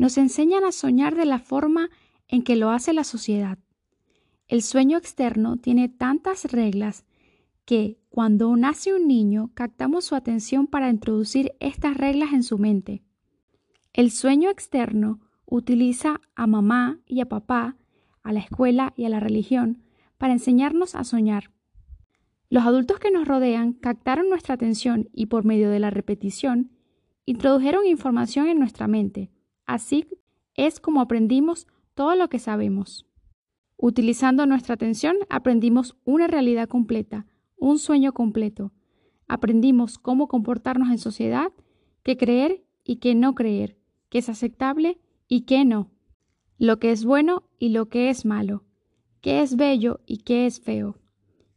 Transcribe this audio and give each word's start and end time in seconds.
nos 0.00 0.16
enseñan 0.16 0.64
a 0.64 0.72
soñar 0.72 1.14
de 1.14 1.26
la 1.26 1.38
forma 1.38 1.90
en 2.26 2.42
que 2.42 2.56
lo 2.56 2.70
hace 2.70 2.94
la 2.94 3.04
sociedad. 3.04 3.58
El 4.48 4.62
sueño 4.62 4.96
externo 4.96 5.58
tiene 5.58 5.90
tantas 5.90 6.50
reglas 6.50 7.04
que 7.66 7.98
cuando 8.08 8.56
nace 8.56 8.94
un 8.94 9.06
niño 9.06 9.50
captamos 9.52 10.06
su 10.06 10.14
atención 10.14 10.66
para 10.66 10.88
introducir 10.88 11.52
estas 11.60 11.98
reglas 11.98 12.32
en 12.32 12.42
su 12.42 12.56
mente. 12.56 13.02
El 13.92 14.10
sueño 14.10 14.48
externo 14.48 15.20
utiliza 15.44 16.22
a 16.34 16.46
mamá 16.46 16.98
y 17.06 17.20
a 17.20 17.28
papá, 17.28 17.76
a 18.22 18.32
la 18.32 18.40
escuela 18.40 18.94
y 18.96 19.04
a 19.04 19.10
la 19.10 19.20
religión 19.20 19.82
para 20.16 20.32
enseñarnos 20.32 20.94
a 20.94 21.04
soñar. 21.04 21.50
Los 22.48 22.64
adultos 22.64 23.00
que 23.00 23.10
nos 23.10 23.28
rodean 23.28 23.74
captaron 23.74 24.30
nuestra 24.30 24.54
atención 24.54 25.10
y 25.12 25.26
por 25.26 25.44
medio 25.44 25.68
de 25.68 25.78
la 25.78 25.90
repetición 25.90 26.70
introdujeron 27.26 27.84
información 27.84 28.46
en 28.48 28.58
nuestra 28.58 28.88
mente. 28.88 29.30
Así 29.70 30.08
es 30.56 30.80
como 30.80 31.00
aprendimos 31.00 31.68
todo 31.94 32.16
lo 32.16 32.28
que 32.28 32.40
sabemos. 32.40 33.06
Utilizando 33.76 34.44
nuestra 34.44 34.74
atención 34.74 35.16
aprendimos 35.28 35.96
una 36.04 36.26
realidad 36.26 36.68
completa, 36.68 37.26
un 37.56 37.78
sueño 37.78 38.12
completo. 38.12 38.72
Aprendimos 39.28 39.96
cómo 39.96 40.26
comportarnos 40.26 40.90
en 40.90 40.98
sociedad, 40.98 41.52
qué 42.02 42.16
creer 42.16 42.64
y 42.82 42.96
qué 42.96 43.14
no 43.14 43.36
creer, 43.36 43.76
qué 44.08 44.18
es 44.18 44.28
aceptable 44.28 44.98
y 45.28 45.42
qué 45.42 45.64
no, 45.64 45.92
lo 46.58 46.80
que 46.80 46.90
es 46.90 47.04
bueno 47.04 47.44
y 47.60 47.68
lo 47.68 47.88
que 47.88 48.10
es 48.10 48.24
malo, 48.24 48.64
qué 49.20 49.40
es 49.40 49.54
bello 49.54 50.00
y 50.04 50.24
qué 50.24 50.46
es 50.46 50.60
feo 50.60 50.98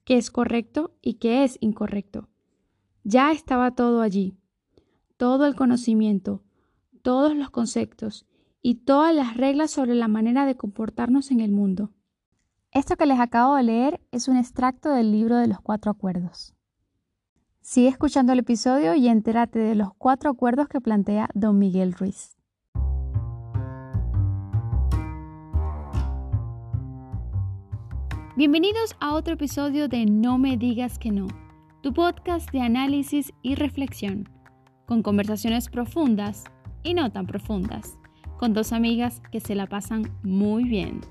qué 0.03 0.17
es 0.17 0.29
correcto 0.29 0.93
y 1.01 1.15
qué 1.15 1.43
es 1.45 1.57
incorrecto. 1.61 2.29
Ya 3.03 3.31
estaba 3.31 3.71
todo 3.71 4.01
allí, 4.01 4.37
todo 5.17 5.45
el 5.45 5.55
conocimiento, 5.55 6.43
todos 7.03 7.35
los 7.35 7.49
conceptos 7.51 8.25
y 8.61 8.75
todas 8.75 9.13
las 9.13 9.37
reglas 9.37 9.69
sobre 9.69 9.93
la 9.93 10.07
manera 10.07 10.45
de 10.45 10.55
comportarnos 10.55 11.29
en 11.31 11.41
el 11.41 11.51
mundo. 11.51 11.91
Esto 12.71 12.95
que 12.95 13.05
les 13.05 13.19
acabo 13.19 13.55
de 13.55 13.63
leer 13.63 14.01
es 14.11 14.27
un 14.27 14.37
extracto 14.37 14.89
del 14.89 15.11
libro 15.11 15.37
de 15.37 15.47
los 15.47 15.59
cuatro 15.59 15.91
acuerdos. 15.91 16.55
Sigue 17.61 17.89
escuchando 17.89 18.33
el 18.33 18.39
episodio 18.39 18.95
y 18.95 19.09
entérate 19.09 19.59
de 19.59 19.75
los 19.75 19.93
cuatro 19.93 20.31
acuerdos 20.31 20.69
que 20.69 20.81
plantea 20.81 21.29
don 21.33 21.59
Miguel 21.59 21.93
Ruiz. 21.93 22.37
Bienvenidos 28.35 28.95
a 28.99 29.13
otro 29.13 29.35
episodio 29.35 29.87
de 29.87 30.05
No 30.05 30.37
me 30.37 30.57
digas 30.57 30.97
que 30.97 31.11
no, 31.11 31.27
tu 31.81 31.93
podcast 31.93 32.49
de 32.51 32.61
análisis 32.61 33.31
y 33.43 33.55
reflexión, 33.55 34.29
con 34.85 35.03
conversaciones 35.03 35.69
profundas 35.69 36.45
y 36.83 36.93
no 36.93 37.11
tan 37.11 37.25
profundas, 37.25 37.97
con 38.37 38.53
dos 38.53 38.73
amigas 38.73 39.21
que 39.31 39.39
se 39.39 39.55
la 39.55 39.67
pasan 39.67 40.11
muy 40.23 40.65
bien. 40.65 41.01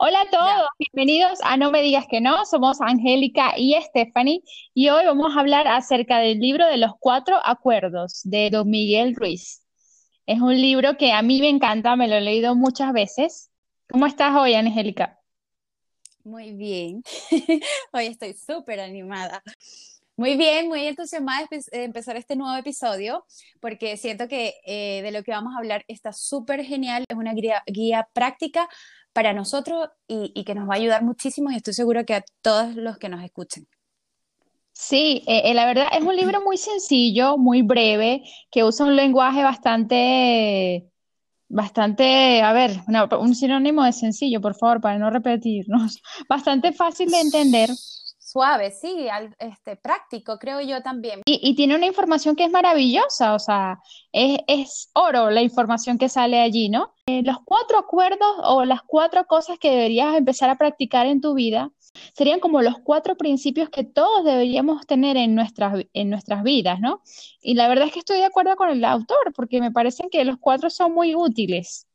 Hola 0.00 0.20
a 0.20 0.30
todos, 0.30 0.68
bienvenidos 0.78 1.40
a 1.42 1.56
No 1.56 1.72
me 1.72 1.82
digas 1.82 2.06
que 2.08 2.20
no, 2.20 2.44
somos 2.46 2.80
Angélica 2.80 3.54
y 3.56 3.74
Stephanie 3.82 4.42
y 4.72 4.90
hoy 4.90 5.04
vamos 5.04 5.36
a 5.36 5.40
hablar 5.40 5.66
acerca 5.66 6.18
del 6.18 6.38
libro 6.38 6.66
de 6.66 6.76
los 6.76 6.92
cuatro 7.00 7.36
acuerdos 7.44 8.20
de 8.24 8.50
Don 8.50 8.70
Miguel 8.70 9.16
Ruiz. 9.16 9.64
Es 10.26 10.40
un 10.40 10.60
libro 10.60 10.96
que 10.96 11.12
a 11.12 11.22
mí 11.22 11.40
me 11.40 11.48
encanta, 11.48 11.96
me 11.96 12.06
lo 12.06 12.16
he 12.16 12.20
leído 12.20 12.54
muchas 12.54 12.92
veces. 12.92 13.50
¿Cómo 13.88 14.06
estás 14.06 14.36
hoy, 14.36 14.54
Angélica? 14.54 15.18
Muy 16.22 16.52
bien. 16.52 17.02
hoy 17.92 18.06
estoy 18.06 18.34
súper 18.34 18.80
animada. 18.80 19.42
Muy 20.18 20.36
bien, 20.36 20.66
muy 20.66 20.84
entusiasmada 20.84 21.46
de 21.48 21.84
empezar 21.84 22.16
este 22.16 22.34
nuevo 22.34 22.56
episodio 22.56 23.24
porque 23.60 23.96
siento 23.96 24.26
que 24.26 24.54
eh, 24.66 25.00
de 25.00 25.12
lo 25.12 25.22
que 25.22 25.30
vamos 25.30 25.54
a 25.54 25.58
hablar 25.58 25.84
está 25.86 26.12
súper 26.12 26.64
genial. 26.64 27.04
Es 27.08 27.16
una 27.16 27.34
guía, 27.34 28.08
práctica 28.12 28.68
para 29.12 29.32
nosotros 29.32 29.88
y, 30.08 30.32
y 30.34 30.42
que 30.42 30.56
nos 30.56 30.68
va 30.68 30.74
a 30.74 30.78
ayudar 30.78 31.04
muchísimo 31.04 31.52
y 31.52 31.54
estoy 31.54 31.72
seguro 31.72 32.04
que 32.04 32.16
a 32.16 32.24
todos 32.42 32.74
los 32.74 32.98
que 32.98 33.08
nos 33.08 33.22
escuchen. 33.22 33.68
Sí, 34.72 35.22
eh, 35.28 35.42
eh, 35.44 35.54
la 35.54 35.66
verdad 35.66 35.86
es 35.96 36.02
un 36.02 36.16
libro 36.16 36.42
muy 36.42 36.56
sencillo, 36.56 37.38
muy 37.38 37.62
breve, 37.62 38.24
que 38.50 38.64
usa 38.64 38.86
un 38.86 38.96
lenguaje 38.96 39.44
bastante, 39.44 40.90
bastante, 41.48 42.42
a 42.42 42.52
ver, 42.52 42.72
un 43.20 43.36
sinónimo 43.36 43.84
de 43.84 43.92
sencillo, 43.92 44.40
por 44.40 44.56
favor, 44.56 44.80
para 44.80 44.98
no 44.98 45.10
repetirnos, 45.10 46.02
bastante 46.28 46.72
fácil 46.72 47.08
de 47.08 47.20
entender. 47.20 47.70
Suave, 48.38 48.70
sí, 48.70 49.08
este, 49.40 49.74
práctico, 49.74 50.38
creo 50.38 50.60
yo 50.60 50.80
también. 50.80 51.22
Y, 51.24 51.56
tiene 51.56 51.74
una 51.74 51.86
información 51.86 52.36
que 52.36 52.44
es 52.44 52.50
maravillosa, 52.52 53.34
o 53.34 53.38
sea, 53.40 53.80
es, 54.12 54.90
oro 54.94 55.30
la 55.30 55.42
información 55.42 55.98
que 55.98 56.08
sale 56.08 56.40
allí, 56.40 56.68
¿no? 56.68 56.94
Eh, 57.06 57.22
los 57.24 57.38
cuatro 57.44 57.78
acuerdos 57.78 58.28
o 58.44 58.64
las 58.64 58.82
cuatro 58.82 59.26
cosas 59.26 59.58
que 59.58 59.70
deberías 59.70 60.14
empezar 60.14 60.50
a 60.50 60.56
practicar 60.56 61.06
en 61.06 61.20
tu 61.20 61.34
vida 61.34 61.72
Serían 62.14 62.38
como 62.40 62.62
los 62.62 62.78
cuatro 62.78 63.16
principios 63.16 63.70
que 63.70 63.84
todos 63.84 64.24
deberíamos 64.24 64.86
tener 64.86 65.16
en 65.16 65.34
nuestras, 65.34 65.84
en 65.92 66.10
nuestras 66.10 66.42
vidas, 66.42 66.80
¿no? 66.80 67.02
Y 67.40 67.54
la 67.54 67.68
verdad 67.68 67.86
es 67.86 67.92
que 67.92 68.00
estoy 68.00 68.18
de 68.18 68.26
acuerdo 68.26 68.54
con 68.56 68.70
el 68.70 68.84
autor, 68.84 69.32
porque 69.34 69.60
me 69.60 69.72
parecen 69.72 70.10
que 70.10 70.24
los 70.24 70.36
cuatro 70.38 70.70
son 70.70 70.92
muy 70.92 71.14
útiles. 71.14 71.88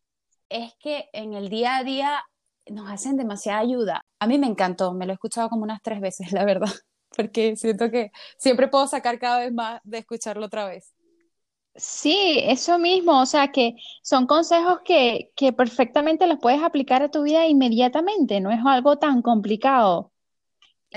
Es 0.49 0.73
que 0.75 1.09
en 1.13 1.33
el 1.33 1.49
día 1.49 1.77
a 1.77 1.83
día 1.83 2.23
nos 2.69 2.89
hacen 2.89 3.17
demasiada 3.17 3.59
ayuda. 3.59 4.05
A 4.19 4.27
mí 4.27 4.37
me 4.37 4.47
encantó, 4.47 4.93
me 4.93 5.05
lo 5.05 5.11
he 5.11 5.15
escuchado 5.15 5.49
como 5.49 5.63
unas 5.63 5.81
tres 5.81 5.99
veces, 6.01 6.31
la 6.33 6.45
verdad, 6.45 6.71
porque 7.15 7.55
siento 7.55 7.89
que 7.89 8.11
siempre 8.37 8.67
puedo 8.67 8.87
sacar 8.87 9.19
cada 9.19 9.39
vez 9.39 9.53
más 9.53 9.81
de 9.83 9.99
escucharlo 9.99 10.45
otra 10.45 10.65
vez. 10.65 10.93
Sí, 11.75 12.39
eso 12.43 12.77
mismo, 12.77 13.19
o 13.19 13.25
sea 13.25 13.51
que 13.51 13.75
son 14.03 14.27
consejos 14.27 14.81
que, 14.85 15.31
que 15.35 15.53
perfectamente 15.53 16.27
los 16.27 16.37
puedes 16.39 16.61
aplicar 16.61 17.01
a 17.01 17.09
tu 17.09 17.23
vida 17.23 17.47
inmediatamente, 17.47 18.39
no 18.41 18.51
es 18.51 18.59
algo 18.63 18.97
tan 18.97 19.23
complicado 19.23 20.11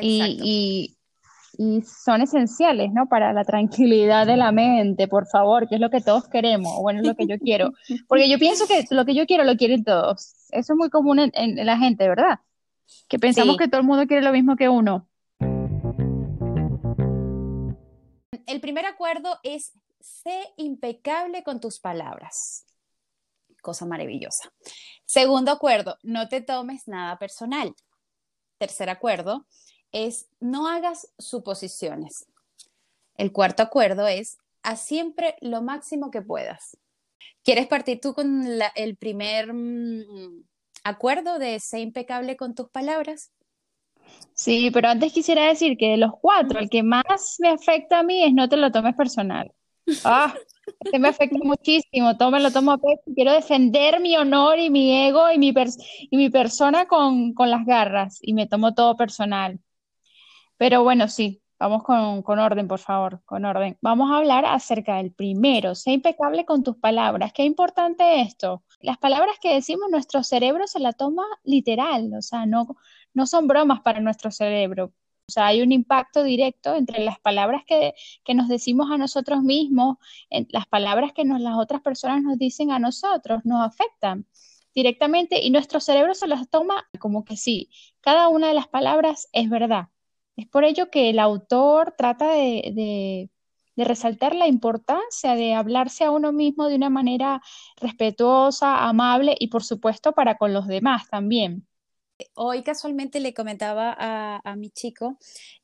y, 0.01 0.96
y, 1.59 1.83
son 1.83 2.23
esenciales, 2.23 2.93
¿no? 2.93 3.09
Para 3.09 3.33
la 3.33 3.45
tranquilidad 3.45 4.27
de 4.27 4.37
la 4.37 4.53
mente, 4.53 5.09
por 5.09 5.27
favor, 5.27 5.69
que 5.69 5.77
es 5.77 5.81
lo 5.81 5.91
que 5.91 6.01
todos 6.01 6.29
queremos, 6.29 6.81
bueno, 6.81 7.01
es 7.01 7.07
lo 7.07 7.15
que 7.15 7.27
yo 7.27 7.39
quiero, 7.39 7.73
porque 8.09 8.29
yo 8.29 8.39
pienso 8.39 8.67
que 8.67 8.85
lo 8.91 9.05
que 9.05 9.15
yo 9.15 9.27
quiero 9.27 9.45
lo 9.45 9.57
quieren 9.57 9.85
todos, 9.85 10.35
eso 10.51 10.73
es 10.73 10.77
muy 10.77 10.91
común 10.91 11.19
en, 11.19 11.67
la 11.67 11.79
gente, 11.79 12.09
¿verdad? 12.09 12.41
Que 13.09 13.19
pensamos 13.19 13.57
que 13.57 13.69
todo 13.69 13.81
el 13.81 13.87
mundo 13.87 14.07
quiere 14.07 14.23
lo 14.23 14.33
mismo 14.33 14.57
que 14.57 14.69
uno. 14.69 15.09
El 18.47 18.61
primer 18.61 18.87
acuerdo 18.87 19.39
es 19.43 19.73
sé 20.01 20.53
impecable 20.57 21.43
con 21.43 21.61
tus 21.61 21.81
palabras. 21.81 22.65
Cosa 23.61 23.87
maravillosa. 23.87 24.53
Segundo 25.05 25.51
acuerdo, 25.51 25.99
no 26.03 26.29
te 26.29 26.41
tomes 26.41 26.87
nada 26.87 27.19
personal. 27.19 27.75
Tercer 28.59 28.89
acuerdo 28.89 29.47
es 29.93 30.29
no 30.41 30.69
hagas 30.69 31.13
suposiciones. 31.19 32.27
El 33.17 33.33
cuarto 33.33 33.63
acuerdo 33.63 34.07
es 34.07 34.39
haz 34.63 34.83
siempre 34.83 35.37
lo 35.41 35.63
máximo 35.63 36.11
que 36.11 36.23
puedas. 36.23 36.77
¿Quieres 37.43 37.67
partir 37.67 38.01
tú 38.01 38.13
con 38.13 38.47
el 38.75 38.97
primer 38.97 39.53
mm, 39.53 40.43
acuerdo 40.85 41.39
de 41.39 41.61
ser 41.61 41.81
impecable 41.81 42.37
con 42.37 42.55
tus 42.55 42.69
palabras? 42.69 43.31
Sí, 44.35 44.71
pero 44.71 44.89
antes 44.89 45.13
quisiera 45.13 45.47
decir 45.47 45.77
que 45.77 45.91
de 45.91 45.97
los 45.97 46.13
cuatro, 46.21 46.59
el 46.59 46.69
que 46.69 46.83
más 46.83 47.37
me 47.39 47.49
afecta 47.49 48.01
a 48.01 48.03
mí 48.03 48.23
es 48.23 48.33
no 48.33 48.49
te 48.49 48.57
lo 48.57 48.71
tomes 48.71 48.95
personal. 48.95 49.53
Ah, 50.05 50.35
este 50.81 50.99
me 50.99 51.09
afecta 51.09 51.39
muchísimo, 51.43 52.17
todo 52.17 52.31
me 52.31 52.41
lo 52.41 52.51
tomo 52.51 52.73
a. 52.73 52.79
Quiero 53.15 53.33
defender 53.33 54.01
mi 54.01 54.17
honor 54.17 54.59
y 54.59 54.71
mi 54.71 55.07
ego 55.07 55.31
y 55.31 55.39
mi, 55.39 55.55
y 56.11 56.17
mi 56.17 56.31
persona 56.31 56.87
con, 56.87 57.35
las 57.39 57.65
garras 57.65 58.19
y 58.21 58.35
me 58.35 58.47
tomo 58.47 58.75
todo 58.75 58.97
personal. 58.97 59.61
Pero 60.59 60.83
bueno, 60.83 61.09
sí, 61.09 61.43
vamos 61.59 61.83
con, 61.83 62.23
con, 62.23 62.39
orden, 62.39 62.69
por 62.69 62.79
favor, 62.79 63.23
con 63.25 63.45
orden. 63.45 63.79
Vamos 63.81 64.11
a 64.11 64.19
hablar 64.19 64.45
acerca 64.47 64.97
del 64.97 65.13
primero. 65.13 65.75
Sé 65.75 65.93
impecable 65.93 66.45
con 66.45 66.63
tus 66.63 66.77
palabras. 66.77 67.33
Qué 67.33 67.45
importante 67.45 68.21
esto. 68.23 68.63
Las 68.81 68.99
palabras 68.99 69.37
que 69.41 69.55
decimos, 69.55 69.91
nuestro 69.91 70.23
cerebro 70.23 70.67
se 70.67 70.81
la 70.81 70.93
toma 70.93 71.25
literal, 71.45 72.13
o 72.15 72.23
sea, 72.23 72.47
no, 72.47 72.77
no 73.15 73.27
son 73.27 73.47
bromas 73.47 73.81
para 73.81 74.01
nuestro 74.01 74.31
cerebro. 74.31 74.93
O 75.29 75.33
sea, 75.33 75.47
hay 75.49 75.61
un 75.61 75.73
impacto 75.73 76.23
directo 76.23 76.77
entre 76.77 77.05
las 77.05 77.19
palabras 77.19 77.63
que, 77.67 77.95
nos 78.35 78.49
decimos 78.49 78.91
a 78.93 78.99
nosotros 78.99 79.43
mismos, 79.43 79.97
las 80.51 80.67
palabras 80.67 81.13
que 81.13 81.25
nos, 81.25 81.41
las 81.41 81.57
otras 81.57 81.83
personas 81.83 82.23
nos 82.23 82.39
dicen 82.39 82.71
a 82.71 82.79
nosotros, 82.79 83.41
nos 83.45 83.67
afectan 83.67 84.27
directamente 84.73 85.43
y 85.43 85.51
nuestro 85.51 85.81
cerebro 85.81 86.15
se 86.15 86.29
las 86.29 86.49
toma 86.49 86.87
como 87.01 87.25
que 87.25 87.37
sí, 87.37 87.71
cada 88.01 88.29
una 88.29 88.49
de 88.49 88.55
las 88.55 88.69
palabras 88.69 89.29
es 89.33 89.51
verdad. 89.51 89.89
Es 90.37 90.47
por 90.47 90.65
ello 90.65 90.91
que 90.91 91.11
el 91.11 91.19
autor 91.19 91.95
trata 91.97 92.31
de, 92.33 93.31
resaltar 93.77 94.35
la 94.35 94.47
importancia 94.47 95.35
de 95.35 95.55
hablarse 95.55 96.05
a 96.05 96.11
uno 96.11 96.33
mismo 96.33 96.69
de 96.69 96.77
una 96.77 96.91
manera 96.91 97.43
respetuosa, 97.77 98.87
amable 98.89 99.35
y 99.39 99.49
por 99.49 99.63
supuesto 99.63 100.13
para 100.13 100.37
con 100.37 100.53
los 100.53 100.67
demás 100.67 101.09
también. 101.09 101.67
Hoy 102.35 102.63
casualmente 102.63 103.21
le 103.21 103.35
comentaba 103.35 103.95
a, 103.99 104.57
mi 104.57 104.71
chico 104.71 105.19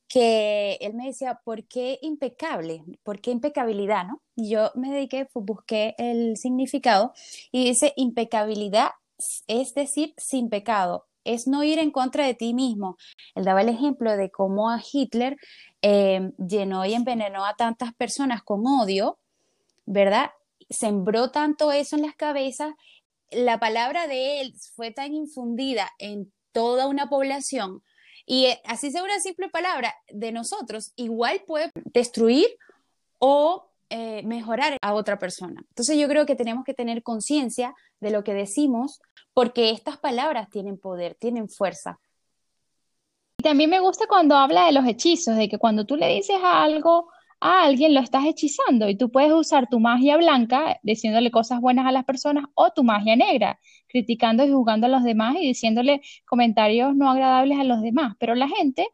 que 0.07 0.75
él 0.83 0.93
me 0.93 1.07
decía, 1.07 1.41
¿por 1.43 1.67
qué 1.67 1.99
impecable? 2.03 2.85
¿Por 3.03 3.23
qué 3.23 3.31
impecabilidad? 3.31 4.05
¿no? 4.07 4.21
Yo 4.37 4.71
me 4.75 4.91
dediqué, 4.93 5.29
busqué 5.33 5.95
el 5.97 6.37
significado 6.37 7.15
y 7.51 7.65
dice, 7.65 7.95
impecabilidad 7.97 8.91
es 9.47 9.75
decir, 9.75 10.15
sin 10.17 10.49
pecado, 10.49 11.07
es 11.25 11.47
no 11.47 11.65
ir 11.65 11.79
en 11.79 11.91
contra 11.91 12.27
de 12.27 12.35
ti 12.35 12.55
mismo. 12.55 12.97
Él 13.35 13.45
daba 13.45 13.63
el 13.63 13.69
ejemplo 13.69 14.17
de 14.17 14.31
cómo 14.31 14.71
a 14.71 14.81
Hitler 14.81 15.37
eh, 15.83 16.33
llenó 16.39 16.85
y 16.85 16.95
envenenó 16.95 17.45
a 17.45 17.55
tantas 17.55 17.95
personas 17.95 18.43
con 18.43 18.67
odio, 18.67 19.19
¿verdad? 19.87 20.31
Sembró 20.71 21.31
tanto 21.31 21.73
eso 21.73 21.97
en 21.97 22.03
las 22.03 22.15
cabezas, 22.15 22.75
la 23.31 23.59
palabra 23.59 24.07
de 24.07 24.41
él 24.41 24.55
fue 24.75 24.91
tan 24.91 25.15
infundida 25.15 25.91
en 25.99 26.33
toda 26.53 26.87
una 26.87 27.09
población 27.09 27.83
y 28.27 28.47
eh, 28.47 28.61
así 28.67 28.91
sea 28.91 29.03
una 29.03 29.19
simple 29.21 29.49
palabra 29.49 29.95
de 30.09 30.33
nosotros, 30.33 30.93
igual 30.97 31.43
puede 31.47 31.71
destruir 31.75 32.47
o 33.19 33.72
eh, 33.95 34.23
mejorar 34.25 34.79
a 34.81 34.95
otra 34.95 35.19
persona. 35.19 35.63
Entonces 35.69 35.99
yo 35.99 36.09
creo 36.09 36.25
que 36.25 36.35
tenemos 36.35 36.65
que 36.65 36.73
tener 36.73 37.03
conciencia 37.03 37.75
de 38.01 38.11
lo 38.11 38.25
que 38.25 38.33
decimos 38.33 39.03
porque 39.35 39.69
estas 39.69 39.99
palabras 39.99 40.49
tienen 40.49 40.79
poder, 40.79 41.15
tienen 41.21 41.47
fuerza. 41.47 42.01
Y 43.37 43.43
también 43.43 43.69
me 43.69 43.81
gusta 43.81 44.07
cuando 44.07 44.35
habla 44.35 44.65
de 44.65 44.73
los 44.73 44.87
hechizos, 44.87 45.37
de 45.37 45.47
que 45.47 45.59
cuando 45.59 45.85
tú 45.85 45.97
le 45.97 46.09
dices 46.09 46.39
algo 46.43 47.11
a 47.39 47.65
alguien 47.65 47.93
lo 47.93 48.01
estás 48.01 48.25
hechizando 48.25 48.89
y 48.89 48.97
tú 48.97 49.11
puedes 49.11 49.33
usar 49.33 49.69
tu 49.69 49.79
magia 49.79 50.17
blanca 50.17 50.81
diciéndole 50.83 51.31
cosas 51.31 51.61
buenas 51.61 51.85
a 51.85 51.93
las 51.93 52.07
personas 52.07 52.47
o 52.55 52.71
tu 52.71 52.85
magia 52.85 53.15
negra, 53.15 53.61
criticando 53.89 54.43
y 54.43 54.51
juzgando 54.51 54.87
a 54.87 54.91
los 54.91 55.05
demás 55.05 55.37
y 55.37 55.49
diciéndole 55.49 56.01
comentarios 56.25 56.97
no 56.97 57.11
agradables 57.11 57.59
a 57.59 57.65
los 57.65 57.83
demás. 57.83 58.15
Pero 58.19 58.35
la 58.35 58.49
gente, 58.49 58.89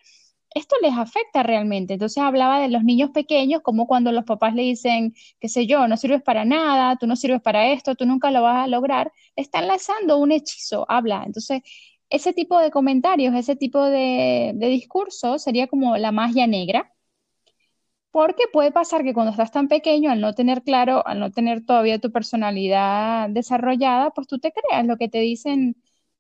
esto 0.55 0.77
les 0.83 0.95
afecta 0.97 1.43
realmente. 1.43 1.95
Entonces 1.95 2.23
hablaba 2.23 2.61
de 2.61 2.69
los 2.69 2.85
niños 2.85 3.11
pequeños, 3.11 3.63
como 3.63 3.87
cuando 3.87 4.13
los 4.13 4.25
papás 4.25 4.55
le 4.55 4.63
dicen, 4.63 5.15
qué 5.41 5.49
sé 5.49 5.67
yo, 5.67 5.87
no 5.89 5.97
sirves 5.97 6.23
para 6.23 6.45
nada, 6.45 6.97
tú 6.97 7.07
no 7.07 7.17
sirves 7.17 7.41
para 7.43 7.71
esto, 7.73 7.95
tú 7.95 8.07
nunca 8.07 8.31
lo 8.31 8.43
vas 8.43 8.65
a 8.65 8.69
lograr, 8.69 9.13
están 9.37 9.69
lanzando 9.69 10.19
un 10.19 10.33
hechizo, 10.33 10.87
habla. 10.91 11.23
Entonces, 11.27 11.63
ese 12.11 12.33
tipo 12.33 12.59
de 12.61 12.71
comentarios, 12.71 13.35
ese 13.35 13.57
tipo 13.57 13.85
de, 13.85 14.53
de 14.55 14.67
discurso 14.69 15.39
sería 15.39 15.67
como 15.69 15.97
la 15.99 16.13
magia 16.13 16.47
negra 16.47 16.93
porque 18.11 18.45
puede 18.53 18.73
pasar 18.73 19.05
que 19.05 19.15
cuando 19.15 19.31
estás 19.33 19.53
tan 19.53 19.69
pequeño, 19.69 20.11
al 20.11 20.21
no 20.21 20.35
tener 20.35 20.63
claro, 20.63 21.07
al 21.07 21.21
no 21.21 21.31
tener 21.31 21.65
todavía 21.65 21.99
tu 22.01 22.11
personalidad 22.13 23.29
desarrollada, 23.31 24.11
pues 24.11 24.27
tú 24.27 24.39
te 24.39 24.53
creas 24.53 24.87
lo 24.87 24.97
que 24.97 25.09
te 25.09 25.19
dicen 25.21 25.77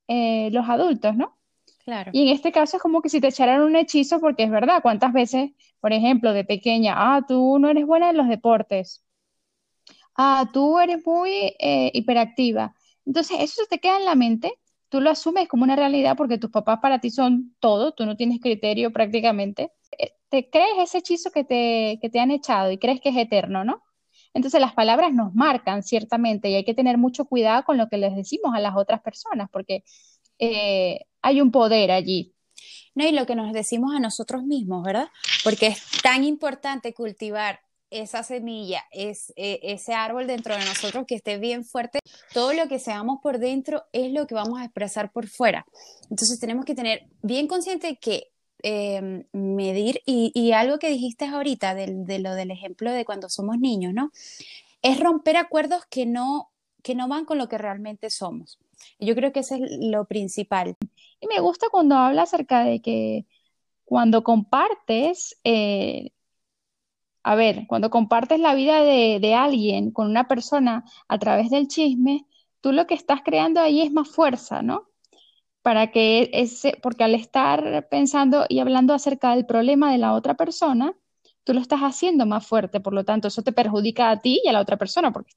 eh, 0.08 0.50
los 0.52 0.68
adultos, 0.68 1.16
¿no? 1.16 1.37
Y 2.12 2.22
en 2.22 2.28
este 2.34 2.52
caso 2.52 2.76
es 2.76 2.82
como 2.82 3.02
que 3.02 3.08
si 3.08 3.20
te 3.20 3.28
echaran 3.28 3.62
un 3.62 3.76
hechizo, 3.76 4.20
porque 4.20 4.44
es 4.44 4.50
verdad, 4.50 4.82
¿cuántas 4.82 5.12
veces, 5.12 5.50
por 5.80 5.92
ejemplo, 5.92 6.32
de 6.32 6.44
pequeña, 6.44 6.94
ah, 6.96 7.22
tú 7.26 7.58
no 7.58 7.68
eres 7.70 7.86
buena 7.86 8.10
en 8.10 8.16
los 8.16 8.28
deportes, 8.28 9.04
ah, 10.16 10.48
tú 10.52 10.78
eres 10.78 11.04
muy 11.06 11.54
eh, 11.58 11.90
hiperactiva. 11.94 12.74
Entonces, 13.06 13.38
eso 13.40 13.62
te 13.70 13.78
queda 13.78 13.98
en 13.98 14.04
la 14.04 14.14
mente, 14.14 14.52
tú 14.88 15.00
lo 15.00 15.10
asumes 15.10 15.48
como 15.48 15.64
una 15.64 15.76
realidad 15.76 16.16
porque 16.16 16.38
tus 16.38 16.50
papás 16.50 16.80
para 16.80 17.00
ti 17.00 17.10
son 17.10 17.54
todo, 17.60 17.92
tú 17.92 18.06
no 18.06 18.16
tienes 18.16 18.40
criterio 18.40 18.92
prácticamente 18.92 19.72
te 20.28 20.50
crees 20.50 20.78
ese 20.78 20.98
hechizo 20.98 21.30
que 21.30 21.44
te, 21.44 21.98
que 22.00 22.10
te 22.10 22.20
han 22.20 22.30
echado 22.30 22.70
y 22.70 22.78
crees 22.78 23.00
que 23.00 23.10
es 23.10 23.16
eterno, 23.16 23.64
¿no? 23.64 23.82
Entonces 24.34 24.60
las 24.60 24.74
palabras 24.74 25.12
nos 25.12 25.34
marcan 25.34 25.82
ciertamente 25.82 26.50
y 26.50 26.54
hay 26.54 26.64
que 26.64 26.74
tener 26.74 26.98
mucho 26.98 27.24
cuidado 27.24 27.64
con 27.64 27.78
lo 27.78 27.88
que 27.88 27.96
les 27.96 28.14
decimos 28.14 28.54
a 28.54 28.60
las 28.60 28.76
otras 28.76 29.00
personas 29.00 29.48
porque 29.50 29.84
eh, 30.38 31.06
hay 31.22 31.40
un 31.40 31.50
poder 31.50 31.90
allí. 31.90 32.34
No, 32.94 33.06
y 33.06 33.12
lo 33.12 33.26
que 33.26 33.34
nos 33.34 33.52
decimos 33.52 33.94
a 33.94 34.00
nosotros 34.00 34.42
mismos, 34.42 34.82
¿verdad? 34.82 35.08
Porque 35.44 35.68
es 35.68 35.82
tan 36.02 36.24
importante 36.24 36.94
cultivar 36.94 37.60
esa 37.90 38.22
semilla, 38.22 38.84
es, 38.90 39.32
e, 39.36 39.60
ese 39.62 39.94
árbol 39.94 40.26
dentro 40.26 40.54
de 40.56 40.64
nosotros 40.64 41.06
que 41.06 41.14
esté 41.14 41.38
bien 41.38 41.64
fuerte, 41.64 42.00
todo 42.34 42.52
lo 42.52 42.68
que 42.68 42.78
seamos 42.78 43.20
por 43.22 43.38
dentro 43.38 43.84
es 43.92 44.12
lo 44.12 44.26
que 44.26 44.34
vamos 44.34 44.60
a 44.60 44.64
expresar 44.64 45.12
por 45.12 45.28
fuera. 45.28 45.64
Entonces 46.10 46.38
tenemos 46.38 46.64
que 46.64 46.74
tener 46.74 47.06
bien 47.22 47.46
consciente 47.46 47.96
que 47.96 48.32
Em, 48.64 49.24
medir 49.32 50.02
y, 50.04 50.50
algo 50.50 50.80
que 50.80 50.90
dijiste 50.90 51.26
ahorita 51.26 51.76
de, 51.76 52.18
lo 52.18 52.34
del 52.34 52.50
ejemplo 52.50 52.90
de 52.90 53.04
cuando 53.04 53.28
somos 53.28 53.58
niños, 53.58 53.94
¿no? 53.94 54.10
Es 54.82 54.98
romper 54.98 55.36
acuerdos 55.36 55.84
que 55.88 56.06
no, 56.06 56.50
que 56.82 56.96
no 56.96 57.06
van 57.06 57.24
con 57.24 57.38
lo 57.38 57.48
que 57.48 57.56
realmente 57.56 58.10
somos. 58.10 58.58
Yo 58.98 59.14
creo 59.14 59.32
que 59.32 59.40
eso 59.40 59.54
es 59.54 59.60
lo 59.80 60.06
principal. 60.06 60.76
Y 61.20 61.26
me 61.28 61.40
gusta 61.40 61.68
cuando 61.70 61.96
habla 61.96 62.22
acerca 62.22 62.64
de 62.64 62.80
que 62.80 63.26
cuando 63.84 64.22
compartes, 64.24 65.38
eh, 65.44 66.10
a 67.22 67.34
ver, 67.34 67.66
cuando 67.68 67.90
compartes 67.90 68.40
la 68.40 68.54
vida 68.54 68.82
de, 68.82 69.18
de 69.20 69.34
alguien 69.34 69.90
con 69.92 70.08
una 70.08 70.28
persona 70.28 70.84
a 71.08 71.18
través 71.18 71.50
del 71.50 71.68
chisme, 71.68 72.26
tú 72.60 72.72
lo 72.72 72.86
que 72.86 72.94
estás 72.94 73.20
creando 73.24 73.60
ahí 73.60 73.80
es 73.82 73.92
más 73.92 74.08
fuerza, 74.08 74.62
¿no? 74.62 74.88
para 75.68 75.90
que 75.90 76.30
ese, 76.32 76.78
porque 76.82 77.04
al 77.04 77.14
estar 77.14 77.88
pensando 77.90 78.46
y 78.48 78.60
hablando 78.60 78.94
acerca 78.94 79.34
del 79.34 79.44
problema 79.44 79.92
de 79.92 79.98
la 79.98 80.14
otra 80.14 80.34
persona, 80.34 80.94
tú 81.44 81.52
lo 81.52 81.60
estás 81.60 81.80
haciendo 81.80 82.24
más 82.24 82.46
fuerte, 82.46 82.80
por 82.80 82.94
lo 82.94 83.04
tanto, 83.04 83.28
eso 83.28 83.42
te 83.42 83.52
perjudica 83.52 84.10
a 84.10 84.20
ti 84.20 84.40
y 84.42 84.48
a 84.48 84.52
la 84.52 84.60
otra 84.60 84.78
persona, 84.78 85.12
porque, 85.12 85.34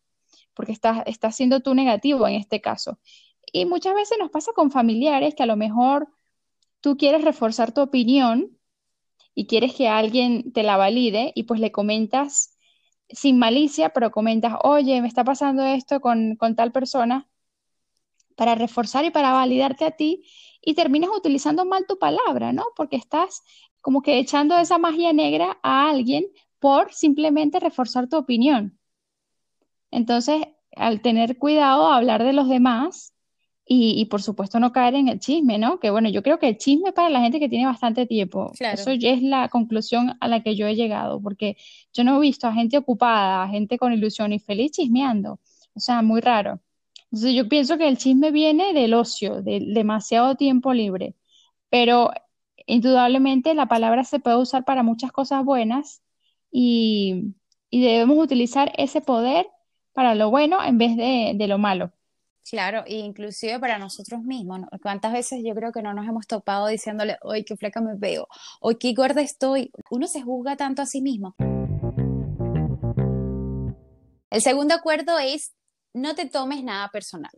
porque 0.54 0.72
estás, 0.72 1.04
estás 1.06 1.36
siendo 1.36 1.60
tú 1.60 1.74
negativo 1.74 2.28
en 2.30 2.36
este 2.36 2.62
caso. 2.62 2.98
Y 3.52 3.66
muchas 3.66 3.94
veces 3.96 4.18
nos 4.20 4.32
pasa 4.32 4.54
con 4.54 4.72
familiares 4.72 5.36
que 5.36 5.44
a 5.44 5.48
lo 5.48 5.58
mejor 5.58 6.08
tú 6.80 6.98
quieres 6.98 7.24
reforzar 7.24 7.74
tu 7.74 7.82
opinión 7.82 8.58
y 9.36 9.48
quieres 9.48 9.76
que 9.76 9.88
alguien 9.88 10.52
te 10.54 10.64
la 10.64 10.78
valide 10.78 11.32
y 11.36 11.44
pues 11.44 11.60
le 11.60 11.72
comentas 11.72 12.58
sin 13.10 13.38
malicia, 13.38 13.90
pero 13.90 14.12
comentas, 14.12 14.56
oye, 14.64 15.02
me 15.02 15.08
está 15.08 15.24
pasando 15.24 15.64
esto 15.64 16.00
con, 16.00 16.36
con 16.38 16.56
tal 16.56 16.72
persona, 16.72 17.28
para 18.36 18.56
reforzar 18.56 19.06
y 19.06 19.12
para 19.12 19.34
validarte 19.34 19.86
a 19.86 19.92
ti 19.92 20.24
y 20.62 20.74
terminas 20.74 21.10
utilizando 21.16 21.66
mal 21.66 21.86
tu 21.88 22.00
palabra, 22.00 22.54
¿no? 22.54 22.66
Porque 22.76 22.96
estás 22.96 23.44
como 23.82 24.02
que 24.02 24.20
echando 24.20 24.58
esa 24.58 24.78
magia 24.78 25.14
negra 25.14 25.60
a 25.64 25.90
alguien 25.90 26.26
por 26.60 26.94
simplemente 26.94 27.60
reforzar 27.60 28.08
tu 28.08 28.18
opinión. 28.18 28.80
Entonces, 29.90 30.42
al 30.76 31.02
tener 31.02 31.38
cuidado 31.38 31.88
a 31.88 31.98
hablar 31.98 32.24
de 32.24 32.34
los 32.34 32.48
demás 32.48 33.14
y, 33.66 34.06
por 34.06 34.22
supuesto 34.22 34.60
no 34.60 34.74
caer 34.74 34.96
en 34.96 35.08
el 35.08 35.20
chisme, 35.20 35.58
¿no? 35.58 35.80
Que 35.80 35.92
bueno, 35.92 36.10
yo 36.10 36.24
creo 36.24 36.40
que 36.40 36.50
el 36.50 36.58
chisme 36.58 36.92
para 36.92 37.10
la 37.10 37.22
gente 37.22 37.40
que 37.40 37.48
tiene 37.48 37.66
bastante 37.66 38.06
tiempo. 38.06 38.52
Eso 38.60 38.92
ya 38.94 39.12
es 39.12 39.22
la 39.22 39.48
conclusión 39.48 40.18
a 40.20 40.28
la 40.28 40.44
que 40.44 40.56
yo 40.56 40.68
he 40.68 40.76
llegado, 40.76 41.22
porque 41.22 41.56
yo 41.94 42.04
no 42.04 42.18
he 42.18 42.20
visto 42.20 42.48
a 42.48 42.54
gente 42.54 42.78
ocupada, 42.78 43.44
a 43.44 43.48
gente 43.48 43.78
con 43.78 43.94
ilusión 43.94 44.34
y 44.34 44.40
feliz 44.40 44.72
chismeando. 44.72 45.40
O 45.74 45.80
sea, 45.80 46.02
muy 46.02 46.20
raro. 46.20 46.60
Entonces 47.12 47.34
yo 47.34 47.48
pienso 47.50 47.78
que 47.78 47.88
el 47.88 47.98
chisme 47.98 48.32
viene 48.32 48.74
del 48.74 48.94
ocio, 48.94 49.42
del 49.42 49.74
demasiado 49.74 50.36
tiempo 50.36 50.74
libre, 50.74 51.16
pero 51.70 52.12
indudablemente 52.66 53.54
la 53.54 53.68
palabra 53.68 54.04
se 54.04 54.20
puede 54.20 54.38
usar 54.38 54.64
para 54.64 54.84
muchas 54.84 55.12
cosas 55.12 55.44
buenas 55.44 56.02
y, 56.52 57.34
debemos 57.72 58.18
utilizar 58.18 58.74
ese 58.78 59.00
poder 59.00 59.48
para 59.94 60.14
lo 60.14 60.30
bueno 60.30 60.62
en 60.64 60.78
vez 60.78 60.98
de, 60.98 61.48
lo 61.48 61.58
malo. 61.58 61.94
Claro, 62.50 62.84
e 62.86 62.96
inclusive 62.96 63.60
para 63.60 63.78
nosotros 63.78 64.24
mismos. 64.24 64.62
¿Cuántas 64.82 65.14
veces 65.14 65.42
yo 65.46 65.54
creo 65.54 65.72
que 65.72 65.82
no 65.82 65.94
nos 65.94 66.08
hemos 66.08 66.28
topado 66.28 66.68
diciéndole, 66.68 67.18
hoy 67.22 67.44
qué 67.44 67.56
fleca 67.56 67.82
me 67.82 67.96
veo! 67.96 68.28
¡Hoy 68.60 68.76
qué 68.76 68.94
gorda 68.94 69.22
estoy! 69.22 69.72
Uno 69.90 70.08
se 70.08 70.22
juzga 70.22 70.58
tanto 70.58 70.82
a 70.82 70.86
sí 70.86 71.02
mismo. 71.02 71.36
El 74.30 74.42
segundo 74.42 74.74
acuerdo 74.74 75.20
es 75.20 75.54
no 75.94 76.16
te 76.16 76.26
tomes 76.26 76.64
nada 76.64 76.90
personal. 76.90 77.32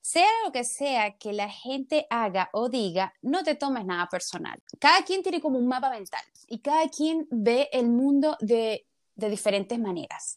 Sea 0.00 0.28
lo 0.44 0.52
que 0.52 0.64
sea 0.64 1.16
que 1.16 1.32
la 1.32 1.48
gente 1.48 2.06
haga 2.10 2.50
o 2.52 2.68
diga, 2.68 3.14
no 3.22 3.42
te 3.42 3.54
tomes 3.54 3.84
nada 3.86 4.06
personal. 4.08 4.62
Cada 4.78 5.02
quien 5.02 5.22
tiene 5.22 5.40
como 5.40 5.58
un 5.58 5.66
mapa 5.66 5.90
mental 5.90 6.22
y 6.46 6.58
cada 6.58 6.88
quien 6.88 7.26
ve 7.30 7.68
el 7.72 7.88
mundo 7.88 8.36
de, 8.40 8.86
de 9.16 9.30
diferentes 9.30 9.78
maneras. 9.78 10.36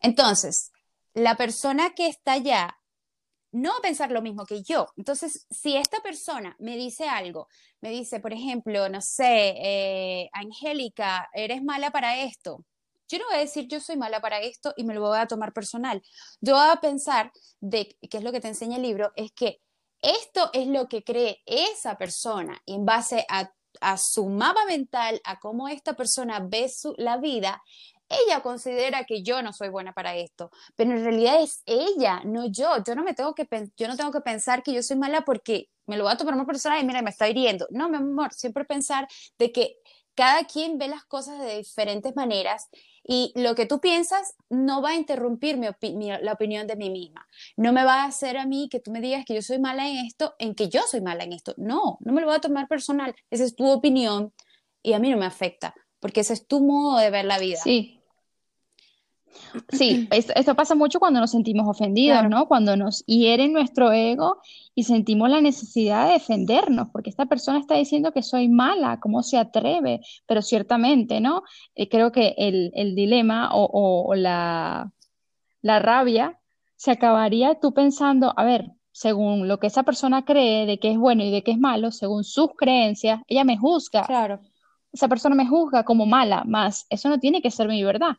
Entonces, 0.00 0.70
la 1.12 1.36
persona 1.36 1.90
que 1.90 2.06
está 2.06 2.32
allá 2.32 2.76
no 3.54 3.70
va 3.70 3.76
a 3.78 3.82
pensar 3.82 4.10
lo 4.10 4.22
mismo 4.22 4.44
que 4.46 4.62
yo. 4.62 4.86
Entonces, 4.96 5.46
si 5.50 5.76
esta 5.76 6.00
persona 6.00 6.56
me 6.58 6.76
dice 6.76 7.08
algo, 7.08 7.48
me 7.80 7.90
dice, 7.90 8.20
por 8.20 8.32
ejemplo, 8.32 8.88
no 8.88 9.00
sé, 9.00 9.54
eh, 9.56 10.28
Angélica, 10.32 11.28
eres 11.32 11.62
mala 11.62 11.90
para 11.90 12.18
esto, 12.18 12.64
yo 13.08 13.18
no 13.18 13.26
voy 13.26 13.36
a 13.36 13.40
decir 13.40 13.68
yo 13.68 13.80
soy 13.80 13.96
mala 13.96 14.20
para 14.20 14.40
esto 14.40 14.72
y 14.76 14.84
me 14.84 14.94
lo 14.94 15.00
voy 15.02 15.18
a 15.18 15.26
tomar 15.26 15.52
personal. 15.52 16.02
Yo 16.40 16.54
voy 16.54 16.68
a 16.70 16.80
pensar 16.80 17.30
de 17.60 17.96
qué 18.10 18.18
es 18.18 18.24
lo 18.24 18.32
que 18.32 18.40
te 18.40 18.48
enseña 18.48 18.76
el 18.76 18.82
libro, 18.82 19.12
es 19.14 19.32
que 19.32 19.60
esto 20.00 20.50
es 20.52 20.66
lo 20.66 20.88
que 20.88 21.02
cree 21.02 21.40
esa 21.46 21.96
persona 21.96 22.60
en 22.66 22.84
base 22.84 23.26
a, 23.28 23.50
su 23.96 24.28
mapa 24.28 24.64
mental, 24.66 25.20
a 25.24 25.38
cómo 25.40 25.68
esta 25.68 25.94
persona 25.94 26.40
ve 26.40 26.68
su, 26.68 26.94
la 26.96 27.18
vida. 27.18 27.62
Ella 28.26 28.40
considera 28.42 29.04
que 29.04 29.22
yo 29.22 29.42
no 29.42 29.52
soy 29.52 29.68
buena 29.68 29.92
para 29.92 30.16
esto, 30.16 30.50
pero 30.76 30.92
en 30.92 31.04
realidad 31.04 31.42
es 31.42 31.62
ella, 31.66 32.22
no 32.24 32.46
yo. 32.46 32.82
Yo 32.86 32.94
no 32.94 33.02
me 33.02 33.14
tengo 33.14 33.34
que 33.34 33.48
yo 33.76 33.88
no 33.88 33.96
tengo 33.96 34.12
que 34.12 34.20
pensar 34.20 34.62
que 34.62 34.72
yo 34.72 34.82
soy 34.82 34.96
mala 34.96 35.22
porque 35.22 35.68
me 35.86 35.96
lo 35.96 36.04
voy 36.04 36.12
a 36.12 36.16
tomar 36.16 36.36
más 36.36 36.46
personal 36.46 36.82
y 36.82 36.86
mira, 36.86 37.02
me 37.02 37.10
está 37.10 37.28
hiriendo. 37.28 37.66
No, 37.70 37.88
mi 37.88 37.96
amor, 37.96 38.32
siempre 38.32 38.64
pensar 38.64 39.08
de 39.38 39.52
que 39.52 39.76
cada 40.14 40.44
quien 40.44 40.78
ve 40.78 40.88
las 40.88 41.04
cosas 41.04 41.40
de 41.40 41.58
diferentes 41.58 42.14
maneras 42.14 42.68
y 43.02 43.32
lo 43.34 43.54
que 43.54 43.66
tú 43.66 43.80
piensas 43.80 44.34
no 44.48 44.80
va 44.80 44.90
a 44.90 44.94
interrumpir 44.94 45.58
la 45.58 46.32
opinión 46.32 46.66
de 46.66 46.76
mí 46.76 46.88
misma. 46.88 47.28
No 47.56 47.72
me 47.72 47.84
va 47.84 48.02
a 48.02 48.06
hacer 48.06 48.38
a 48.38 48.46
mí 48.46 48.68
que 48.70 48.80
tú 48.80 48.90
me 48.90 49.00
digas 49.00 49.24
que 49.26 49.34
yo 49.34 49.42
soy 49.42 49.58
mala 49.58 49.88
en 49.88 50.06
esto, 50.06 50.34
en 50.38 50.54
que 50.54 50.68
yo 50.68 50.82
soy 50.82 51.00
mala 51.00 51.24
en 51.24 51.32
esto. 51.32 51.54
No, 51.58 51.98
no 52.00 52.12
me 52.12 52.20
lo 52.20 52.28
voy 52.28 52.36
a 52.36 52.40
tomar 52.40 52.68
personal. 52.68 53.14
Esa 53.30 53.44
es 53.44 53.54
tu 53.54 53.68
opinión 53.68 54.32
y 54.82 54.94
a 54.94 54.98
mí 54.98 55.10
no 55.10 55.18
me 55.18 55.26
afecta, 55.26 55.74
porque 56.00 56.20
ese 56.20 56.32
es 56.32 56.46
tu 56.46 56.60
modo 56.60 56.98
de 56.98 57.10
ver 57.10 57.24
la 57.24 57.38
vida. 57.38 57.58
Sí, 57.58 58.00
Sí, 59.68 60.08
esto, 60.10 60.54
pasa 60.54 60.74
mucho 60.74 60.98
cuando 60.98 61.20
nos 61.20 61.30
sentimos 61.30 61.68
ofendidos, 61.68 62.28
¿no? 62.28 62.46
Cuando 62.46 62.76
nos 62.76 63.04
hieren 63.06 63.52
nuestro 63.52 63.92
ego 63.92 64.40
y 64.74 64.84
sentimos 64.84 65.30
la 65.30 65.40
necesidad 65.40 66.06
de 66.06 66.14
defendernos, 66.14 66.88
porque 66.92 67.10
esta 67.10 67.26
persona 67.26 67.58
está 67.58 67.74
diciendo 67.76 68.12
que 68.12 68.22
soy 68.22 68.48
mala, 68.48 69.00
¿cómo 69.00 69.22
se 69.22 69.38
atreve? 69.38 70.00
Pero 70.26 70.42
ciertamente, 70.42 71.20
¿no? 71.20 71.42
Eh, 71.74 71.88
creo 71.88 72.12
que 72.12 72.34
el, 72.36 72.94
dilema 72.94 73.50
o, 73.52 74.14
la, 74.14 74.92
la 75.62 75.78
rabia 75.78 76.38
se 76.76 76.90
acabaría 76.90 77.58
tú 77.60 77.72
pensando, 77.72 78.32
a 78.36 78.44
ver, 78.44 78.70
según 78.92 79.48
lo 79.48 79.58
que 79.58 79.66
esa 79.66 79.82
persona 79.82 80.24
cree 80.24 80.66
de 80.66 80.78
que 80.78 80.92
es 80.92 80.98
bueno 80.98 81.24
y 81.24 81.30
de 81.30 81.42
que 81.42 81.50
es 81.50 81.58
malo, 81.58 81.90
según 81.90 82.22
sus 82.22 82.50
creencias, 82.56 83.20
ella 83.26 83.44
me 83.44 83.58
juzga. 83.58 84.04
Claro. 84.04 84.40
Esa 84.92 85.08
persona 85.08 85.34
me 85.34 85.48
juzga 85.48 85.84
como 85.84 86.06
mala, 86.06 86.44
más 86.46 86.86
eso 86.90 87.08
no 87.08 87.18
tiene 87.18 87.42
que 87.42 87.50
ser 87.50 87.66
mi 87.66 87.82
verdad. 87.82 88.16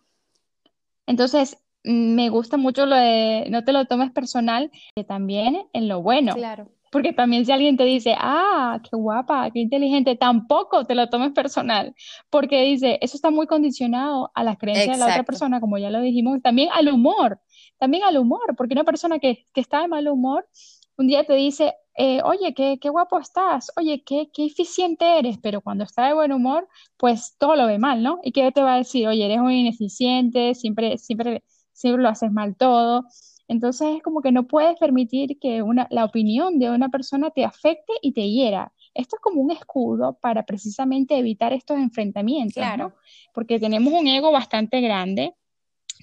Entonces, 1.08 1.58
me 1.84 2.30
gusta 2.30 2.58
mucho 2.58 2.86
lo 2.86 2.96
de 2.96 3.48
no 3.50 3.64
te 3.64 3.74
lo 3.74 3.86
tomes 3.86 4.12
personal, 4.12 4.72
que 4.96 5.04
también 5.04 5.68
en 5.74 5.88
lo 5.88 6.02
bueno. 6.02 6.34
Claro. 6.34 6.70
Porque 6.92 7.14
también 7.14 7.46
si 7.46 7.52
alguien 7.52 7.76
te 7.76 7.84
dice, 7.84 8.16
ah, 8.18 8.80
qué 8.82 8.96
guapa, 8.96 9.52
qué 9.52 9.60
inteligente, 9.60 10.16
tampoco 10.16 10.86
te 10.86 10.96
lo 10.96 11.10
tomes 11.10 11.34
personal. 11.34 11.94
Porque 12.30 12.62
dice, 12.62 13.00
eso 13.02 13.18
está 13.18 13.32
muy 13.32 13.48
condicionado 13.48 14.32
a 14.34 14.44
las 14.44 14.58
creencias 14.58 14.98
de 14.98 15.06
la 15.06 15.12
otra 15.12 15.24
persona, 15.24 15.60
como 15.60 15.78
ya 15.78 15.90
lo 15.90 16.00
dijimos, 16.00 16.42
también 16.42 16.70
al 16.74 16.88
humor, 16.88 17.42
también 17.78 18.04
al 18.04 18.18
humor, 18.18 18.56
porque 18.56 18.74
una 18.74 18.86
persona 18.86 19.20
que, 19.20 19.46
que 19.54 19.62
está 19.62 19.82
de 19.82 19.90
mal 19.90 20.08
humor, 20.08 20.48
un 20.98 21.08
día 21.08 21.24
te 21.24 21.34
dice, 21.34 21.74
eh, 21.98 22.22
oye, 22.24 22.54
qué, 22.54 22.78
qué, 22.80 22.90
guapo 22.90 23.20
estás, 23.20 23.72
oye, 23.78 24.04
qué, 24.04 24.30
qué 24.34 24.46
eficiente 24.46 25.20
eres, 25.20 25.38
pero 25.42 25.62
cuando 25.62 25.84
está 25.84 26.08
de 26.08 26.14
buen 26.14 26.32
humor, 26.32 26.68
pues 26.98 27.36
todo 27.38 27.56
lo 27.56 27.68
ve 27.68 27.80
mal, 27.80 28.04
¿no? 28.04 28.20
¿Y 28.24 28.32
qué 28.32 28.52
te 28.52 28.62
va 28.62 28.76
a 28.76 28.78
decir? 28.78 29.08
Oye, 29.08 29.26
eres 29.26 29.40
muy 29.40 29.60
ineficiente, 29.60 30.56
siempre, 30.56 30.98
siempre, 30.98 31.44
siempre 31.72 32.04
lo 32.04 32.10
haces 32.10 32.32
mal 32.32 32.56
todo. 32.56 33.06
Entonces 33.48 33.98
es 33.98 34.04
como 34.04 34.22
que 34.22 34.32
no 34.32 34.48
puedes 34.48 34.78
permitir 34.78 35.38
que 35.40 35.62
una, 35.62 35.88
la 35.92 36.06
opinión 36.06 36.60
de 36.60 36.70
una 36.72 36.90
persona 36.90 37.30
te 37.30 37.46
afecte 37.46 37.94
y 38.02 38.14
te 38.14 38.28
hiera. 38.30 38.74
Esto 38.94 39.18
es 39.18 39.22
como 39.22 39.42
un 39.42 39.52
escudo 39.52 40.18
para 40.20 40.46
precisamente 40.46 41.18
evitar 41.18 41.54
estos 41.54 41.78
enfrentamientos, 41.78 42.56
claro. 42.56 42.90
¿no? 42.90 42.96
Porque 43.34 43.60
tenemos 43.60 43.94
un 43.94 44.08
ego 44.08 44.32
bastante 44.32 44.82
grande 44.82 45.36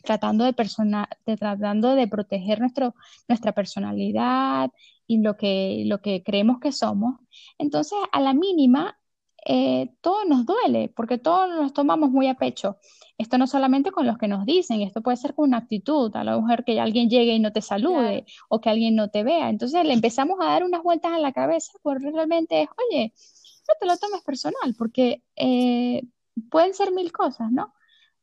tratando 0.03 0.45
de, 0.45 0.53
persona, 0.53 1.09
de, 1.27 1.37
tratando 1.37 1.95
de 1.95 2.09
proteger 2.09 2.61
nuestro, 2.61 2.95
nuestra 3.29 3.53
personalidad 3.53 4.71
y 5.07 5.19
lo 5.23 5.37
que, 5.37 5.85
lo 5.87 6.01
que 6.01 6.23
creemos 6.23 6.59
que 6.61 6.73
somos. 6.73 7.17
Entonces, 7.59 7.99
a 8.13 8.21
la 8.21 8.35
mínima, 8.35 8.99
eh, 9.45 9.91
todo 10.01 10.25
nos 10.25 10.47
duele, 10.47 10.93
porque 10.95 11.19
todos 11.19 11.49
nos 11.49 11.73
tomamos 11.73 12.11
muy 12.11 12.29
a 12.29 12.35
pecho. 12.35 12.79
Esto 13.19 13.39
no 13.39 13.47
solamente 13.47 13.91
con 13.91 14.07
los 14.07 14.19
que 14.19 14.29
nos 14.29 14.47
dicen, 14.47 14.83
esto 14.83 15.03
puede 15.03 15.17
ser 15.17 15.35
con 15.35 15.49
una 15.49 15.59
actitud, 15.59 16.15
a 16.17 16.25
la 16.25 16.39
mujer 16.39 16.65
que 16.65 16.81
alguien 16.81 17.11
llegue 17.11 17.35
y 17.35 17.41
no 17.41 17.53
te 17.53 17.61
salude 17.61 18.25
o 18.49 18.61
que 18.61 18.71
alguien 18.71 18.95
no 18.97 19.11
te 19.11 19.25
vea. 19.25 19.49
Entonces 19.51 19.85
le 19.85 19.95
empezamos 19.95 20.39
a 20.41 20.47
dar 20.47 20.65
unas 20.65 20.83
vueltas 20.83 21.13
a 21.13 21.19
la 21.19 21.33
cabeza, 21.33 21.73
porque 21.83 22.11
realmente 22.11 22.63
es, 22.63 22.69
oye, 22.89 23.13
no 23.69 23.75
te 23.81 23.87
lo 23.87 23.97
tomes 23.97 24.23
personal, 24.23 24.75
porque 24.77 25.23
eh, 25.37 26.03
pueden 26.51 26.75
ser 26.75 26.93
mil 26.93 27.13
cosas, 27.13 27.51
¿no? 27.53 27.75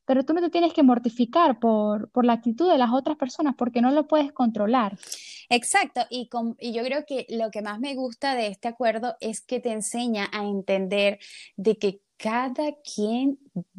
Pero 0.09 0.25
tú 0.25 0.33
no 0.33 0.41
te 0.41 0.49
tienes 0.49 0.73
que 0.73 0.81
mortificar 0.81 1.59
por, 1.59 2.09
por 2.09 2.25
la 2.25 2.33
actitud 2.33 2.67
de 2.67 2.79
las 2.79 2.91
otras 2.91 3.15
personas 3.15 3.53
porque 3.55 3.79
no 3.79 3.91
lo 3.91 4.07
puedes 4.07 4.31
controlar. 4.31 4.97
Exacto, 5.49 6.01
y, 6.09 6.27
y, 6.57 6.73
yo 6.73 6.83
creo 6.83 7.05
que 7.05 7.27
lo 7.29 7.51
que 7.51 7.61
más 7.61 7.79
me 7.79 7.93
gusta 7.93 8.33
de 8.33 8.47
este 8.47 8.67
acuerdo 8.67 9.17
es 9.19 9.39
que 9.39 9.59
te 9.59 9.71
enseña 9.71 10.27
a 10.33 10.45
entender 10.45 11.19
de 11.57 11.77
que 11.77 12.01
cada 12.17 12.71
quien, 12.81 13.37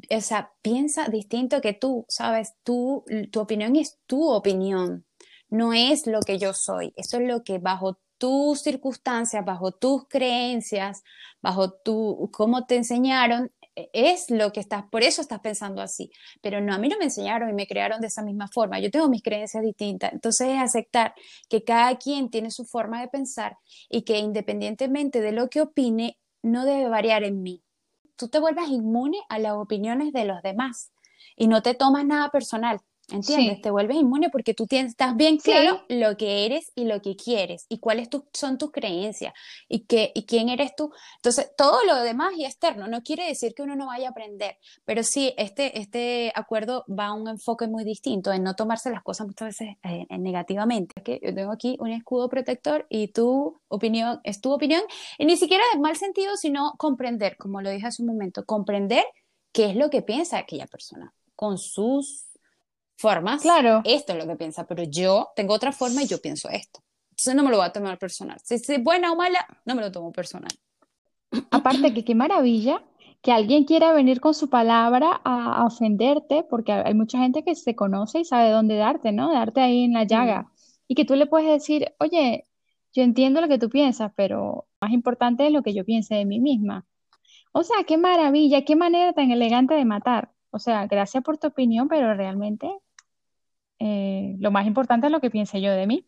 o 0.08 0.20
sea, 0.20 0.52
piensa 0.62 1.08
distinto 1.08 1.60
que 1.60 1.72
tú, 1.72 2.06
¿sabes? 2.08 2.54
Tú, 2.62 3.04
tu 3.32 3.40
opinión 3.40 3.74
es 3.74 3.98
tu 4.06 4.30
opinión, 4.30 5.04
no 5.48 5.72
es 5.72 6.06
lo 6.06 6.20
que 6.20 6.38
yo 6.38 6.54
soy, 6.54 6.92
esto 6.94 7.16
es 7.16 7.26
lo 7.26 7.42
que 7.42 7.58
bajo 7.58 7.98
tus 8.18 8.60
circunstancias, 8.60 9.44
bajo 9.44 9.72
tus 9.72 10.06
creencias, 10.06 11.02
bajo 11.42 11.72
tu, 11.72 12.30
cómo 12.32 12.66
te 12.66 12.76
enseñaron, 12.76 13.50
es 13.74 14.30
lo 14.30 14.52
que 14.52 14.60
estás, 14.60 14.84
por 14.90 15.02
eso 15.02 15.20
estás 15.22 15.40
pensando 15.40 15.82
así, 15.82 16.10
pero 16.40 16.60
no, 16.60 16.74
a 16.74 16.78
mí 16.78 16.88
no 16.88 16.98
me 16.98 17.04
enseñaron 17.04 17.50
y 17.50 17.52
me 17.52 17.66
crearon 17.66 18.00
de 18.00 18.08
esa 18.08 18.22
misma 18.22 18.48
forma, 18.48 18.80
yo 18.80 18.90
tengo 18.90 19.08
mis 19.08 19.22
creencias 19.22 19.62
distintas, 19.62 20.12
entonces 20.12 20.48
es 20.48 20.60
aceptar 20.60 21.14
que 21.48 21.64
cada 21.64 21.96
quien 21.96 22.30
tiene 22.30 22.50
su 22.50 22.64
forma 22.64 23.00
de 23.00 23.08
pensar 23.08 23.58
y 23.88 24.02
que 24.02 24.18
independientemente 24.18 25.20
de 25.20 25.32
lo 25.32 25.48
que 25.48 25.60
opine, 25.62 26.18
no 26.42 26.64
debe 26.64 26.88
variar 26.88 27.22
en 27.24 27.42
mí. 27.42 27.62
Tú 28.16 28.28
te 28.28 28.38
vuelvas 28.38 28.68
inmune 28.68 29.18
a 29.28 29.38
las 29.38 29.52
opiniones 29.52 30.12
de 30.12 30.24
los 30.24 30.42
demás 30.42 30.92
y 31.36 31.48
no 31.48 31.62
te 31.62 31.74
tomas 31.74 32.04
nada 32.04 32.30
personal. 32.30 32.80
¿Entiendes? 33.12 33.60
Te 33.60 33.70
vuelves 33.70 33.96
inmune 33.96 34.30
porque 34.30 34.54
tú 34.54 34.66
tienes, 34.66 34.92
estás 34.92 35.16
bien 35.16 35.38
claro 35.38 35.82
lo 35.88 36.16
que 36.16 36.46
eres 36.46 36.70
y 36.74 36.84
lo 36.84 37.00
que 37.02 37.16
quieres 37.16 37.66
y 37.68 37.78
cuáles 37.78 38.08
son 38.32 38.58
tus 38.58 38.70
creencias 38.70 39.34
y, 39.68 39.86
qué, 39.86 40.12
y 40.14 40.24
quién 40.24 40.48
eres 40.48 40.74
tú. 40.76 40.92
Entonces, 41.16 41.50
todo 41.56 41.84
lo 41.84 41.96
demás 42.02 42.32
y 42.36 42.44
externo 42.44 42.86
no 42.86 43.02
quiere 43.02 43.26
decir 43.26 43.54
que 43.54 43.62
uno 43.62 43.76
no 43.76 43.86
vaya 43.86 44.08
a 44.08 44.10
aprender, 44.10 44.56
pero 44.84 45.02
sí, 45.02 45.34
este, 45.36 45.78
este 45.78 46.32
acuerdo 46.34 46.84
va 46.88 47.06
a 47.06 47.12
un 47.12 47.28
enfoque 47.28 47.66
muy 47.66 47.84
distinto 47.84 48.32
en 48.32 48.42
no 48.42 48.54
tomarse 48.54 48.90
las 48.90 49.02
cosas 49.02 49.26
muchas 49.26 49.48
veces 49.48 49.76
eh, 49.82 50.06
negativamente. 50.18 50.94
Es 50.96 51.02
que 51.02 51.20
yo 51.22 51.34
tengo 51.34 51.52
aquí 51.52 51.76
un 51.80 51.90
escudo 51.90 52.28
protector 52.28 52.86
y 52.88 53.08
tu 53.08 53.60
opinión 53.68 54.20
es 54.24 54.40
tu 54.40 54.52
opinión 54.52 54.82
y 55.18 55.24
ni 55.24 55.36
siquiera 55.36 55.64
de 55.72 55.80
mal 55.80 55.96
sentido, 55.96 56.36
sino 56.36 56.74
comprender, 56.78 57.36
como 57.36 57.60
lo 57.60 57.70
dije 57.70 57.86
hace 57.86 58.02
un 58.02 58.08
momento, 58.08 58.44
comprender 58.44 59.04
qué 59.52 59.70
es 59.70 59.76
lo 59.76 59.90
que 59.90 60.02
piensa 60.02 60.38
aquella 60.38 60.66
persona 60.66 61.12
con 61.34 61.56
sus 61.58 62.29
formas, 63.00 63.42
claro. 63.42 63.82
esto 63.84 64.12
es 64.12 64.18
lo 64.18 64.26
que 64.26 64.36
piensa, 64.36 64.66
pero 64.66 64.84
yo 64.84 65.28
tengo 65.34 65.54
otra 65.54 65.72
forma 65.72 66.02
y 66.02 66.06
yo 66.06 66.20
pienso 66.20 66.48
esto. 66.48 66.80
Entonces 67.10 67.34
no 67.34 67.42
me 67.42 67.50
lo 67.50 67.56
voy 67.58 67.66
a 67.66 67.72
tomar 67.72 67.98
personal. 67.98 68.38
Si 68.42 68.54
es 68.54 68.82
buena 68.82 69.12
o 69.12 69.16
mala, 69.16 69.46
no 69.64 69.74
me 69.74 69.82
lo 69.82 69.90
tomo 69.90 70.12
personal. 70.12 70.50
Aparte 71.50 71.92
que 71.94 72.04
qué 72.04 72.14
maravilla 72.14 72.82
que 73.22 73.32
alguien 73.32 73.64
quiera 73.64 73.92
venir 73.92 74.20
con 74.20 74.34
su 74.34 74.48
palabra 74.48 75.20
a, 75.24 75.64
ofenderte, 75.66 76.44
porque 76.48 76.72
hay 76.72 76.94
mucha 76.94 77.18
gente 77.18 77.44
que 77.44 77.54
se 77.54 77.74
conoce 77.74 78.20
y 78.20 78.24
sabe 78.24 78.50
dónde 78.50 78.76
darte, 78.76 79.12
¿no? 79.12 79.32
Darte 79.32 79.60
ahí 79.60 79.84
en 79.84 79.92
la 79.92 80.04
llaga. 80.04 80.50
Y 80.88 80.94
que 80.94 81.04
tú 81.04 81.14
le 81.16 81.26
puedes 81.26 81.48
decir, 81.50 81.94
oye, 81.98 82.44
yo 82.94 83.02
entiendo 83.02 83.40
lo 83.40 83.48
que 83.48 83.58
tú 83.58 83.68
piensas, 83.68 84.12
pero 84.16 84.66
más 84.80 84.92
importante 84.92 85.46
es 85.46 85.52
lo 85.52 85.62
que 85.62 85.74
yo 85.74 85.84
piense 85.84 86.14
de 86.14 86.24
mí 86.24 86.40
misma. 86.40 86.86
O 87.52 87.62
sea, 87.62 87.84
qué 87.86 87.98
maravilla, 87.98 88.64
qué 88.64 88.76
manera 88.76 89.12
tan 89.12 89.30
elegante 89.30 89.74
de 89.74 89.84
matar. 89.84 90.32
O 90.50 90.58
sea, 90.58 90.86
gracias 90.86 91.22
por 91.22 91.38
tu 91.38 91.48
opinión, 91.48 91.88
pero 91.88 92.14
realmente 92.14 92.70
eh, 93.80 94.36
lo 94.38 94.50
más 94.50 94.66
importante 94.66 95.06
es 95.06 95.12
lo 95.12 95.20
que 95.20 95.30
piense 95.30 95.60
yo 95.60 95.72
de 95.72 95.86
mí. 95.86 96.06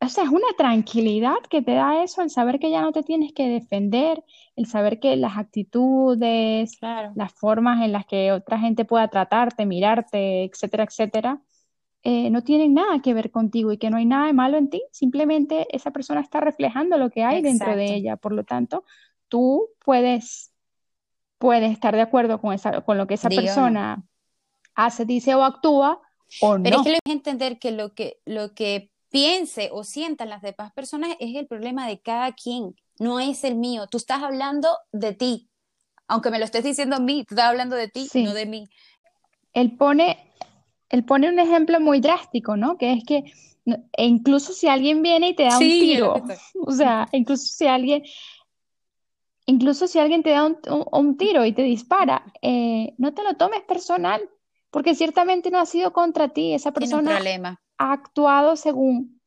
O 0.00 0.08
sea, 0.08 0.22
es 0.22 0.30
una 0.30 0.46
tranquilidad 0.56 1.38
que 1.50 1.60
te 1.60 1.72
da 1.72 2.04
eso, 2.04 2.22
el 2.22 2.30
saber 2.30 2.60
que 2.60 2.70
ya 2.70 2.82
no 2.82 2.92
te 2.92 3.02
tienes 3.02 3.32
que 3.32 3.48
defender, 3.48 4.22
el 4.54 4.66
saber 4.66 5.00
que 5.00 5.16
las 5.16 5.36
actitudes, 5.36 6.78
las 6.80 7.32
formas 7.32 7.84
en 7.84 7.90
las 7.90 8.06
que 8.06 8.30
otra 8.30 8.60
gente 8.60 8.84
pueda 8.84 9.08
tratarte, 9.08 9.66
mirarte, 9.66 10.44
etcétera, 10.44 10.84
etcétera, 10.84 11.42
eh, 12.04 12.30
no 12.30 12.44
tienen 12.44 12.74
nada 12.74 13.00
que 13.02 13.12
ver 13.12 13.32
contigo 13.32 13.72
y 13.72 13.78
que 13.78 13.90
no 13.90 13.96
hay 13.96 14.04
nada 14.04 14.26
de 14.26 14.32
malo 14.34 14.56
en 14.56 14.70
ti, 14.70 14.82
simplemente 14.92 15.66
esa 15.74 15.90
persona 15.90 16.20
está 16.20 16.38
reflejando 16.38 16.96
lo 16.96 17.10
que 17.10 17.24
hay 17.24 17.42
dentro 17.42 17.74
de 17.74 17.92
ella. 17.92 18.16
Por 18.16 18.32
lo 18.32 18.44
tanto, 18.44 18.84
tú 19.26 19.70
puedes, 19.84 20.52
puedes 21.38 21.72
estar 21.72 21.96
de 21.96 22.02
acuerdo 22.02 22.40
con, 22.40 22.54
esa, 22.54 22.82
con 22.82 22.98
lo 22.98 23.08
que 23.08 23.14
esa 23.14 23.28
persona 23.30 24.04
hace, 24.76 25.04
dice 25.06 25.34
o 25.34 25.42
actúa, 25.42 26.00
pero 26.62 26.78
es 26.78 26.82
que 26.82 26.92
lo 26.92 26.98
que 27.04 27.12
entender 27.12 27.58
que 27.58 27.70
lo 27.70 27.94
que 27.94 28.20
lo 28.24 28.54
que 28.54 28.90
piense 29.10 29.70
o 29.72 29.84
sientan 29.84 30.28
las 30.28 30.42
demás 30.42 30.72
personas 30.72 31.16
es 31.18 31.34
el 31.34 31.46
problema 31.46 31.86
de 31.86 32.00
cada 32.00 32.32
quien, 32.32 32.76
no 32.98 33.20
es 33.20 33.44
el 33.44 33.56
mío. 33.56 33.86
Tú 33.86 33.96
estás 33.96 34.22
hablando 34.22 34.68
de 34.92 35.14
ti, 35.14 35.48
aunque 36.06 36.30
me 36.30 36.38
lo 36.38 36.44
estés 36.44 36.64
diciendo 36.64 36.96
a 36.96 37.00
mí, 37.00 37.24
tú 37.24 37.34
estás 37.34 37.48
hablando 37.48 37.76
de 37.76 37.88
ti, 37.88 38.08
no 38.14 38.34
de 38.34 38.46
mí. 38.46 38.68
Él 39.52 39.76
pone, 39.76 40.32
él 40.90 41.04
pone 41.04 41.28
un 41.28 41.38
ejemplo 41.38 41.80
muy 41.80 42.00
drástico, 42.00 42.56
¿no? 42.56 42.76
Que 42.76 42.92
es 42.92 43.04
que 43.04 43.32
e 43.92 44.06
incluso 44.06 44.52
si 44.52 44.66
alguien 44.66 45.02
viene 45.02 45.30
y 45.30 45.34
te 45.34 45.44
da 45.44 45.58
un 45.58 45.58
tiro, 45.58 46.14
o 46.66 46.72
sea, 46.72 47.08
incluso 47.12 47.46
si 47.46 47.66
alguien, 47.66 48.02
incluso 49.46 49.86
si 49.86 49.98
alguien 49.98 50.22
te 50.22 50.30
da 50.30 50.46
un, 50.46 51.16
tiro 51.16 51.44
y 51.44 51.52
te 51.52 51.62
dispara, 51.62 52.24
eh, 52.40 52.94
no 52.98 53.12
te 53.12 53.22
lo 53.22 53.34
tomes 53.34 53.62
personal, 53.62 54.22
porque 54.70 54.94
ciertamente 54.94 55.50
no 55.50 55.58
ha 55.60 55.66
sido 55.66 55.92
contra 55.92 56.28
ti, 56.30 56.54
esa 56.54 56.72
persona 56.72 57.22
ha 57.78 57.92
actuado 57.92 58.56
según 58.56 59.18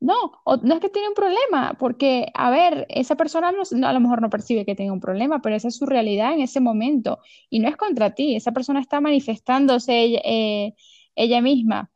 No, 0.00 0.14
o 0.44 0.56
no 0.58 0.74
es 0.74 0.80
que 0.80 0.90
tiene 0.90 1.08
un 1.08 1.14
problema, 1.14 1.74
porque, 1.78 2.28
a 2.34 2.50
ver, 2.50 2.86
esa 2.90 3.16
persona 3.16 3.52
no- 3.52 3.62
no- 3.72 3.88
a 3.88 3.92
lo 3.94 4.00
mejor 4.00 4.20
no 4.22 4.30
percibe 4.30 4.66
que 4.66 4.74
tenga 4.76 4.92
un 4.92 5.00
problema, 5.00 5.42
pero 5.42 5.56
esa 5.56 5.68
es 5.68 5.76
su 5.76 5.86
realidad 5.86 6.34
en 6.34 6.40
ese 6.42 6.60
momento 6.60 7.20
y 7.50 7.60
no 7.60 7.68
es 7.68 7.76
contra 7.76 8.14
ti, 8.14 8.36
esa 8.36 8.52
persona 8.52 8.80
está 8.80 9.00
manifestándose 9.00 10.00
ella, 10.02 10.20
eh, 10.24 10.74
ella 11.16 11.40
misma, 11.42 11.90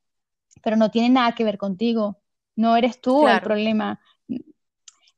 pero 0.62 0.76
no 0.76 0.90
tiene 0.90 1.10
nada 1.10 1.34
que 1.34 1.44
ver 1.44 1.58
contigo, 1.58 2.20
no 2.56 2.76
eres 2.76 3.00
tú 3.00 3.28
el 3.28 3.40
problema. 3.40 4.00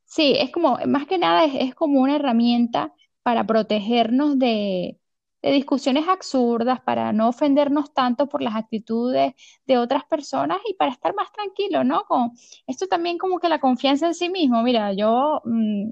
Sí, 0.05 0.35
es 0.39 0.51
como, 0.51 0.79
más 0.87 1.07
que 1.07 1.19
nada 1.19 1.45
es, 1.45 1.55
es 1.71 1.75
como 1.75 2.01
una 2.01 2.17
herramienta 2.17 2.95
para 3.23 3.47
protegernos 3.47 4.39
de, 4.39 5.00
de 5.43 5.53
discusiones 5.53 6.09
absurdas, 6.09 6.81
para 6.81 7.13
no 7.13 7.29
ofendernos 7.29 7.93
tanto 7.95 8.29
por 8.29 8.43
las 8.43 8.55
actitudes 8.57 9.35
de 9.67 9.79
otras 9.79 10.05
personas 10.05 10.59
y 10.69 10.75
para 10.75 10.93
estar 10.93 11.15
más 11.15 11.33
tranquilo, 11.33 11.85
¿no? 11.85 12.05
Con 12.05 12.33
esto 12.67 12.87
también 12.87 13.19
como 13.19 13.39
que 13.39 13.49
la 13.49 13.61
confianza 13.61 14.07
en 14.07 14.15
sí 14.15 14.29
mismo. 14.29 14.63
Mira, 14.63 14.93
yo 14.93 15.41
mm, 15.45 15.91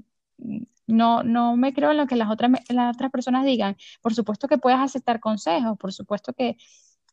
no, 0.87 1.23
no 1.23 1.55
me 1.57 1.73
creo 1.73 1.91
en 1.91 1.97
lo 1.97 2.07
que 2.07 2.15
las 2.15 2.29
otras, 2.29 2.51
las 2.69 2.95
otras 2.95 3.11
personas 3.11 3.45
digan. 3.45 3.77
Por 4.01 4.13
supuesto 4.13 4.47
que 4.47 4.57
puedes 4.57 4.79
aceptar 4.79 5.19
consejos, 5.19 5.77
por 5.77 5.93
supuesto 5.93 6.33
que, 6.33 6.57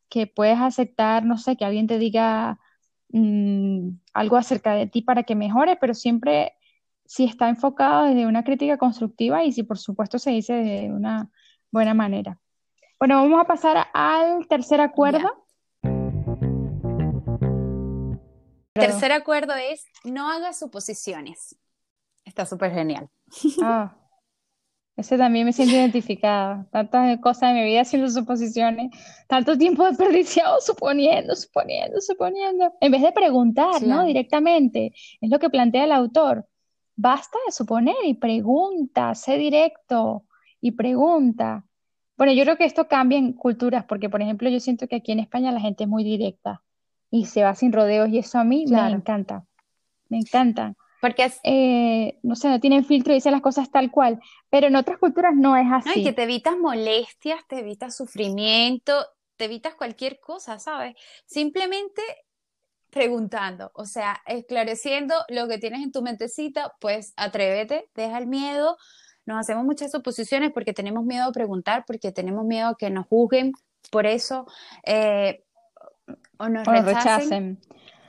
que 0.09 0.27
puedes 0.27 0.59
aceptar, 0.59 1.25
no 1.25 1.39
sé, 1.39 1.57
que 1.57 1.65
alguien 1.65 1.87
te 1.87 1.99
diga 1.99 2.59
mm, 3.11 3.91
algo 4.15 4.37
acerca 4.37 4.75
de 4.75 4.87
ti 4.87 5.03
para 5.03 5.23
que 5.25 5.35
mejore, 5.35 5.77
pero 5.77 5.95
siempre 5.95 6.55
si 7.07 7.25
está 7.25 7.49
enfocado 7.49 8.07
desde 8.07 8.27
una 8.27 8.45
crítica 8.45 8.79
constructiva 8.79 9.45
y 9.45 9.53
si 9.53 9.63
por 9.63 9.79
supuesto 9.79 10.19
se 10.19 10.31
dice 10.31 10.55
de 10.55 10.93
una 10.93 11.31
buena 11.77 11.93
manera. 11.93 12.41
Bueno, 12.99 13.17
vamos 13.17 13.39
a 13.39 13.45
pasar 13.45 13.89
al 13.93 14.49
tercer 14.49 14.81
acuerdo. 14.81 15.31
ya. 18.75 18.81
Tercer 18.81 19.13
acuerdo 19.13 19.55
es 19.55 19.85
no 20.03 20.31
hagas 20.31 20.59
suposiciones. 20.59 21.59
Está 22.25 22.47
súper 22.47 22.73
genial. 22.73 23.11
Ah, 23.63 23.95
ese 24.97 25.19
también 25.19 25.45
me 25.45 25.53
siento 25.53 25.75
identificada. 25.77 26.67
Tantas 26.73 27.21
cosas 27.21 27.51
en 27.51 27.57
mi 27.57 27.65
vida 27.65 27.83
haciendo 27.83 28.09
suposiciones, 28.09 28.91
tanto 29.29 29.59
tiempo 29.59 29.85
desperdiciado 29.85 30.59
suponiendo, 30.63 31.37
suponiendo, 31.37 32.01
suponiendo. 32.01 32.73
En 32.81 32.91
vez 32.91 33.03
de 33.03 33.13
preguntar, 33.13 33.83
¿no? 33.83 34.05
Directamente, 34.05 34.95
es 35.21 35.31
lo 35.31 35.39
que 35.39 35.51
plantea 35.51 35.85
el 35.85 35.93
autor. 35.93 36.47
Basta 36.95 37.37
de 37.45 37.53
suponer 37.53 37.97
y 38.05 38.15
pregunta, 38.15 39.15
sé 39.15 39.37
directo 39.37 40.25
y 40.61 40.73
pregunta. 40.73 41.65
Bueno, 42.17 42.33
yo 42.33 42.45
creo 42.45 42.57
que 42.57 42.65
esto 42.65 42.89
cambia 42.89 43.19
en 43.19 43.33
culturas, 43.35 43.85
porque 43.85 44.09
por 44.09 44.23
ejemplo 44.23 44.49
yo 44.49 44.61
siento 44.61 44.89
que 44.89 44.97
aquí 44.97 45.13
en 45.13 45.21
España 45.21 45.53
la 45.53 45.61
gente 45.61 45.85
es 45.85 45.91
muy 45.91 46.05
directa 46.05 46.63
y 47.11 47.27
se 47.27 47.43
va 47.43 47.55
sin 47.55 47.73
rodeos 47.73 48.09
y 48.09 48.19
eso 48.19 48.39
a 48.39 48.45
mí 48.45 48.67
me 48.67 48.91
encanta, 48.91 49.45
me 50.09 50.19
encanta 50.19 50.75
Porque 51.01 51.25
es, 51.25 51.41
eh, 51.45 52.19
no 52.23 52.37
sé, 52.37 52.49
no 52.49 52.61
tienen 52.61 52.85
filtro 52.85 53.13
y 53.13 53.17
dicen 53.17 53.33
las 53.33 53.43
cosas 53.43 53.71
tal 53.71 53.91
cual, 53.91 54.21
pero 54.51 54.67
en 54.69 54.77
otras 54.77 54.99
culturas 54.99 55.35
no 55.37 55.57
es 55.57 55.67
no, 55.85 55.93
y 55.95 56.03
que 56.03 56.11
así. 56.11 56.15
te 56.15 56.25
evitas 56.25 56.57
molestias, 56.59 57.47
te 57.49 57.61
evitas 57.61 57.97
sufrimiento, 57.97 59.07
te 59.37 59.45
evitas 59.47 59.75
cualquier 59.75 60.19
cosa, 60.21 60.59
¿sabes? 60.59 60.97
Simplemente 61.27 62.03
preguntando, 62.91 63.71
o 63.75 63.85
sea, 63.85 64.23
esclareciendo 64.27 65.15
lo 65.29 65.49
que 65.49 65.59
tienes 65.59 65.83
en 65.83 65.93
tu 65.93 66.03
mentecita, 66.03 66.75
pues 66.81 67.13
atrévete, 67.17 67.91
deja 67.95 68.19
el 68.19 68.27
miedo. 68.27 68.77
Nos 69.27 69.39
hacemos 69.41 69.65
muchas 69.65 69.91
suposiciones 69.91 70.53
porque 70.53 70.73
tenemos 70.73 71.05
miedo 71.05 71.25
a 71.25 71.33
preguntar, 71.33 71.85
porque 71.87 72.13
tenemos 72.13 72.45
miedo 72.45 72.69
a 72.69 72.77
que 72.77 72.91
nos 72.91 73.07
juzguen 73.07 73.53
por 73.91 74.07
eso 74.07 74.47
eh, 74.85 75.45
o 76.39 76.49
nos 76.49 76.67
O 76.67 76.71
rechacen. 76.73 76.95
rechacen. 76.95 77.61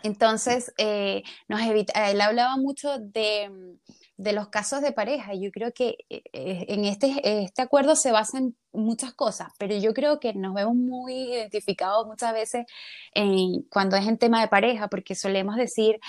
Entonces, 0.03 0.73
eh, 0.77 1.23
nos 1.47 1.61
evita, 1.61 2.09
él 2.11 2.21
hablaba 2.21 2.55
mucho 2.57 2.99
de, 2.99 3.75
de 4.15 4.33
los 4.33 4.47
casos 4.49 4.81
de 4.81 4.91
pareja. 4.91 5.33
y 5.33 5.41
Yo 5.41 5.51
creo 5.51 5.73
que 5.73 5.97
eh, 6.09 6.21
eh, 6.33 6.65
en 6.69 6.85
este, 6.85 7.43
este 7.43 7.61
acuerdo 7.63 7.95
se 7.95 8.11
basa 8.11 8.37
en 8.37 8.55
muchas 8.71 9.13
cosas, 9.13 9.51
pero 9.57 9.75
yo 9.75 9.93
creo 9.93 10.19
que 10.19 10.33
nos 10.33 10.53
vemos 10.53 10.75
muy 10.75 11.33
identificados 11.33 12.05
muchas 12.07 12.31
veces 12.33 12.65
en, 13.13 13.63
cuando 13.63 13.97
es 13.97 14.07
en 14.07 14.17
tema 14.17 14.39
de 14.39 14.47
pareja, 14.47 14.87
porque 14.87 15.15
solemos 15.15 15.55
decir, 15.55 15.99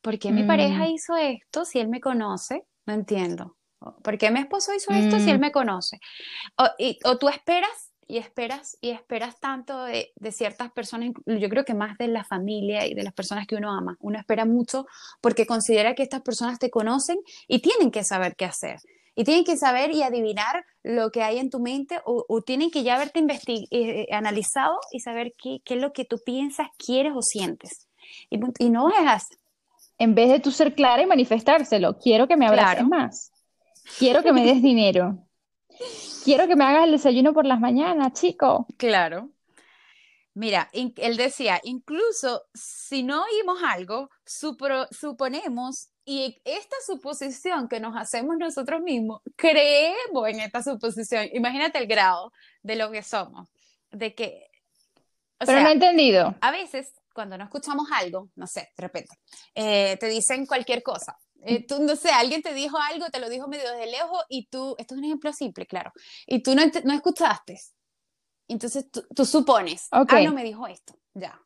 ¿por 0.00 0.18
qué 0.18 0.32
mi 0.32 0.42
pareja 0.44 0.86
Mm, 0.86 0.90
hizo 0.94 1.16
esto 1.16 1.64
si 1.66 1.78
él 1.78 1.88
me 1.88 2.00
conoce? 2.00 2.64
No 2.86 2.94
entiendo. 2.94 3.57
¿Por 4.02 4.18
qué 4.18 4.30
mi 4.30 4.40
esposo 4.40 4.74
hizo 4.74 4.92
esto 4.92 5.20
si 5.20 5.30
él 5.30 5.38
mm, 5.38 5.40
me 5.40 5.52
conoce? 5.52 6.00
O, 6.58 6.64
y- 6.78 6.98
o 7.04 7.18
tú 7.18 7.28
esperas 7.28 7.92
y 8.06 8.18
esperas 8.18 8.76
y 8.80 8.90
esperas 8.90 9.38
tanto 9.38 9.84
de, 9.84 10.12
de 10.16 10.32
ciertas 10.32 10.72
personas, 10.72 11.10
yo 11.26 11.48
creo 11.48 11.64
que 11.64 11.74
más 11.74 11.98
de 11.98 12.08
la 12.08 12.24
familia 12.24 12.86
y 12.86 12.94
de 12.94 13.02
las 13.02 13.12
personas 13.12 13.46
que 13.46 13.56
uno 13.56 13.70
ama. 13.72 13.96
Uno 14.00 14.18
espera 14.18 14.44
mucho 14.46 14.86
porque 15.20 15.46
considera 15.46 15.94
que 15.94 16.02
estas 16.02 16.22
personas 16.22 16.58
te 16.58 16.70
conocen 16.70 17.18
y 17.46 17.60
tienen 17.60 17.90
que 17.90 18.04
saber 18.04 18.34
qué 18.36 18.46
hacer. 18.46 18.78
Y 19.14 19.24
tienen 19.24 19.44
que 19.44 19.56
saber 19.56 19.90
y 19.90 20.02
adivinar 20.02 20.64
lo 20.84 21.10
que 21.10 21.22
hay 21.22 21.38
en 21.38 21.50
tu 21.50 21.58
mente 21.60 22.00
o, 22.04 22.24
o 22.28 22.40
tienen 22.42 22.70
que 22.70 22.84
ya 22.84 22.94
haberte 22.94 23.18
eh, 23.20 23.66
eh, 23.70 24.06
analizado 24.12 24.78
y 24.92 25.00
saber 25.00 25.32
qué, 25.36 25.58
qué 25.64 25.74
es 25.74 25.80
lo 25.80 25.92
que 25.92 26.04
tú 26.04 26.18
piensas, 26.24 26.68
quieres 26.78 27.12
o 27.14 27.22
sientes. 27.22 27.88
Y 28.30 28.38
no 28.70 28.88
es 28.90 28.96
así. 29.06 29.34
En 29.98 30.14
vez 30.14 30.30
de 30.30 30.40
tú 30.40 30.50
ser 30.52 30.74
clara 30.74 31.02
y 31.02 31.06
manifestárselo, 31.06 31.98
quiero 31.98 32.28
que 32.28 32.36
me 32.36 32.46
abraces 32.46 32.74
Claro, 32.74 32.88
más, 32.88 33.32
quiero 33.96 34.22
que 34.22 34.32
me 34.32 34.44
des 34.44 34.62
dinero, 34.62 35.26
quiero 36.24 36.46
que 36.46 36.56
me 36.56 36.64
hagas 36.64 36.84
el 36.84 36.92
desayuno 36.92 37.32
por 37.32 37.46
las 37.46 37.60
mañanas, 37.60 38.12
chico. 38.12 38.66
claro. 38.76 39.30
Mira, 40.34 40.70
él 40.72 41.16
decía, 41.16 41.60
incluso 41.64 42.44
si 42.54 43.02
no 43.02 43.24
oímos 43.24 43.58
algo, 43.64 44.08
suponemos, 44.24 45.88
y 46.04 46.40
esta 46.44 46.76
suposición 46.86 47.68
que 47.68 47.80
nos 47.80 47.96
hacemos 47.96 48.36
nosotros 48.38 48.80
mismos, 48.80 49.20
creemos 49.34 50.28
en 50.28 50.38
esta 50.38 50.62
suposición. 50.62 51.28
Imagínate 51.32 51.78
el 51.78 51.88
grado 51.88 52.32
de 52.62 52.76
lo 52.76 52.92
que 52.92 53.02
somos, 53.02 53.48
de 53.90 54.14
que, 54.14 54.48
o 55.40 55.44
Pero 55.44 55.60
no 55.60 55.70
he 55.70 55.72
entendido. 55.72 56.36
a 56.40 56.50
veces 56.52 56.92
cuando 57.12 57.36
no 57.36 57.42
escuchamos 57.42 57.88
algo, 57.92 58.28
no 58.36 58.46
sé, 58.46 58.70
de 58.76 58.82
repente, 58.82 59.16
eh, 59.56 59.96
te 59.98 60.06
dicen 60.06 60.46
cualquier 60.46 60.84
cosa. 60.84 61.18
Eh, 61.44 61.64
tú, 61.66 61.80
no 61.80 61.94
sé, 61.94 62.10
alguien 62.10 62.42
te 62.42 62.52
dijo 62.52 62.78
algo, 62.78 63.06
te 63.10 63.20
lo 63.20 63.28
dijo 63.28 63.46
medio 63.46 63.70
desde 63.70 63.90
lejos 63.90 64.20
y 64.28 64.48
tú, 64.48 64.74
esto 64.78 64.94
es 64.94 64.98
un 64.98 65.04
ejemplo 65.04 65.32
simple, 65.32 65.66
claro, 65.66 65.92
y 66.26 66.42
tú 66.42 66.54
no, 66.54 66.62
no 66.84 66.92
escuchaste. 66.92 67.58
Entonces 68.48 68.90
tú, 68.90 69.06
tú 69.14 69.24
supones, 69.24 69.88
Ok, 69.92 70.12
ah, 70.12 70.20
no 70.22 70.32
me 70.32 70.42
dijo 70.42 70.66
esto, 70.66 70.98
ya. 71.14 71.40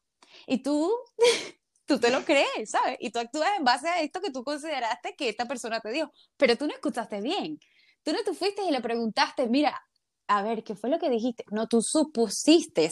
Y 0.46 0.62
tú, 0.62 0.90
tú 1.86 1.98
te 1.98 2.10
lo 2.10 2.24
crees, 2.24 2.70
¿sabes? 2.70 2.96
Y 3.00 3.10
tú 3.10 3.18
actúas 3.18 3.50
en 3.58 3.64
base 3.64 3.88
a 3.88 4.00
esto 4.00 4.20
que 4.20 4.30
tú 4.30 4.44
consideraste 4.44 5.14
que 5.16 5.28
esta 5.28 5.46
persona 5.46 5.80
te 5.80 5.90
dijo, 5.90 6.10
pero 6.36 6.56
tú 6.56 6.66
no 6.66 6.72
escuchaste 6.72 7.20
bien. 7.20 7.58
Tú 8.02 8.12
no 8.12 8.22
te 8.24 8.34
fuiste 8.34 8.62
y 8.64 8.70
le 8.70 8.80
preguntaste, 8.80 9.48
mira, 9.48 9.80
a 10.26 10.42
ver, 10.42 10.64
¿qué 10.64 10.74
fue 10.74 10.90
lo 10.90 10.98
que 10.98 11.10
dijiste? 11.10 11.44
No, 11.50 11.68
tú 11.68 11.82
supusiste 11.82 12.90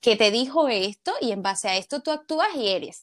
que 0.00 0.16
te 0.16 0.30
dijo 0.30 0.68
esto 0.68 1.12
y 1.20 1.32
en 1.32 1.42
base 1.42 1.68
a 1.68 1.76
esto 1.76 2.02
tú 2.02 2.10
actúas 2.10 2.54
y 2.54 2.68
eres. 2.68 3.02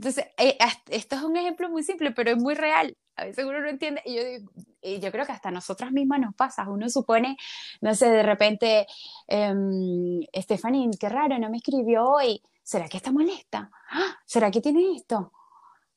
Entonces, 0.00 0.24
eh, 0.38 0.56
esto 0.88 1.16
es 1.16 1.22
un 1.22 1.36
ejemplo 1.36 1.68
muy 1.68 1.82
simple, 1.82 2.10
pero 2.12 2.30
es 2.30 2.38
muy 2.38 2.54
real. 2.54 2.96
A 3.16 3.26
veces 3.26 3.44
uno 3.44 3.60
no 3.60 3.68
entiende, 3.68 4.00
y 4.06 4.14
yo, 4.16 4.24
digo- 4.24 4.50
y 4.80 4.98
yo 4.98 5.12
creo 5.12 5.26
que 5.26 5.32
hasta 5.32 5.50
a 5.50 5.52
nosotras 5.52 5.92
mismas 5.92 6.20
nos 6.20 6.34
pasa. 6.34 6.66
Uno 6.70 6.88
supone, 6.88 7.36
no 7.82 7.94
sé, 7.94 8.08
de 8.08 8.22
repente, 8.22 8.86
em, 9.28 10.22
Stephanie, 10.34 10.88
qué 10.98 11.10
raro, 11.10 11.38
no 11.38 11.50
me 11.50 11.58
escribió 11.58 12.04
hoy. 12.06 12.40
¿Será 12.62 12.88
que 12.88 12.96
está 12.96 13.12
molesta? 13.12 13.70
¡Ah! 13.90 14.16
¿Será 14.24 14.50
que 14.50 14.62
tiene 14.62 14.96
esto? 14.96 15.32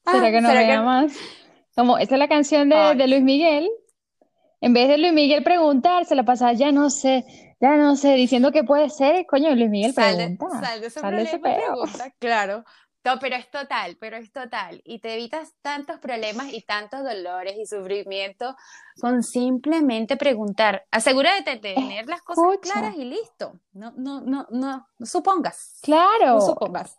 ¿será 0.03 0.27
Ah, 0.27 0.31
que 0.31 0.41
no 0.41 0.49
¿será 0.49 0.59
me 0.61 0.65
que...? 0.67 0.73
amas? 0.73 1.13
Como 1.73 1.97
esa 1.97 2.15
es 2.15 2.19
la 2.19 2.27
canción 2.27 2.67
de, 2.67 2.75
Ay, 2.75 2.97
de 2.97 3.07
Luis 3.07 3.21
Miguel. 3.21 3.71
En 4.59 4.73
vez 4.73 4.89
de 4.89 4.97
Luis 4.97 5.13
Miguel 5.13 5.45
preguntar, 5.45 6.03
se 6.03 6.15
la 6.15 6.23
pasa, 6.25 6.51
ya 6.51 6.73
no 6.73 6.89
sé, 6.89 7.25
ya 7.61 7.77
no 7.77 7.95
sé, 7.95 8.15
diciendo 8.15 8.51
que 8.51 8.65
puede 8.65 8.89
ser, 8.89 9.25
coño, 9.27 9.55
Luis 9.55 9.69
Miguel 9.69 9.93
Sal 9.93 10.17
de, 10.17 10.35
pregunta, 10.37 10.59
sal 10.59 10.81
de 10.81 10.87
ese 10.87 10.99
sal 10.99 11.15
de 11.15 11.21
ese 11.23 11.39
problema 11.39 11.57
y 11.57 11.61
peo. 11.61 11.73
pregunta, 11.83 12.13
claro. 12.19 12.65
No, 13.05 13.19
pero 13.19 13.35
es 13.35 13.49
total, 13.51 13.97
pero 13.99 14.17
es 14.17 14.31
total. 14.31 14.81
Y 14.85 14.99
te 14.99 15.13
evitas 15.13 15.53
tantos 15.61 15.99
problemas 15.99 16.53
y 16.53 16.61
tantos 16.61 17.03
dolores 17.03 17.55
y 17.57 17.65
sufrimiento 17.65 18.55
con 18.99 19.23
simplemente 19.23 20.17
preguntar. 20.17 20.85
Asegúrate 20.91 21.57
de 21.57 21.57
tener 21.75 22.07
las 22.07 22.21
cosas 22.21 22.51
claras 22.61 22.95
y 22.95 23.05
listo. 23.05 23.59
No, 23.73 23.91
no, 23.97 24.21
no, 24.21 24.47
no, 24.51 24.87
no 24.97 25.05
supongas, 25.05 25.85
no 26.29 26.39
claro, 26.39 26.41
supongas. 26.41 26.97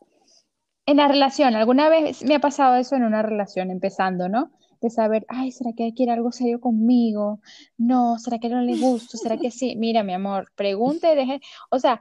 en 0.87 0.99
la 0.99 1.09
relación, 1.09 1.55
alguna 1.57 1.89
vez 1.89 2.23
me 2.25 2.35
ha 2.35 2.41
pasado 2.41 2.77
eso 2.77 2.97
en 2.97 3.05
una 3.05 3.23
relación, 3.23 3.71
empezando, 3.71 4.29
¿no? 4.29 4.53
De 4.81 4.91
saber, 4.91 5.25
ay, 5.29 5.51
¿será 5.51 5.71
que 5.75 5.95
quiere 5.95 6.13
algo 6.13 6.31
serio 6.31 6.61
conmigo? 6.61 7.41
No, 7.79 8.19
¿será 8.19 8.39
que 8.39 8.51
no 8.51 8.61
le 8.61 8.77
gusto? 8.77 9.17
¿Será 9.17 9.39
que 9.39 9.51
sí? 9.51 9.77
Mira, 9.79 10.03
mi 10.03 10.13
amor, 10.13 10.53
pregunte, 10.55 11.15
deje, 11.15 11.41
o 11.71 11.79
sea, 11.79 12.01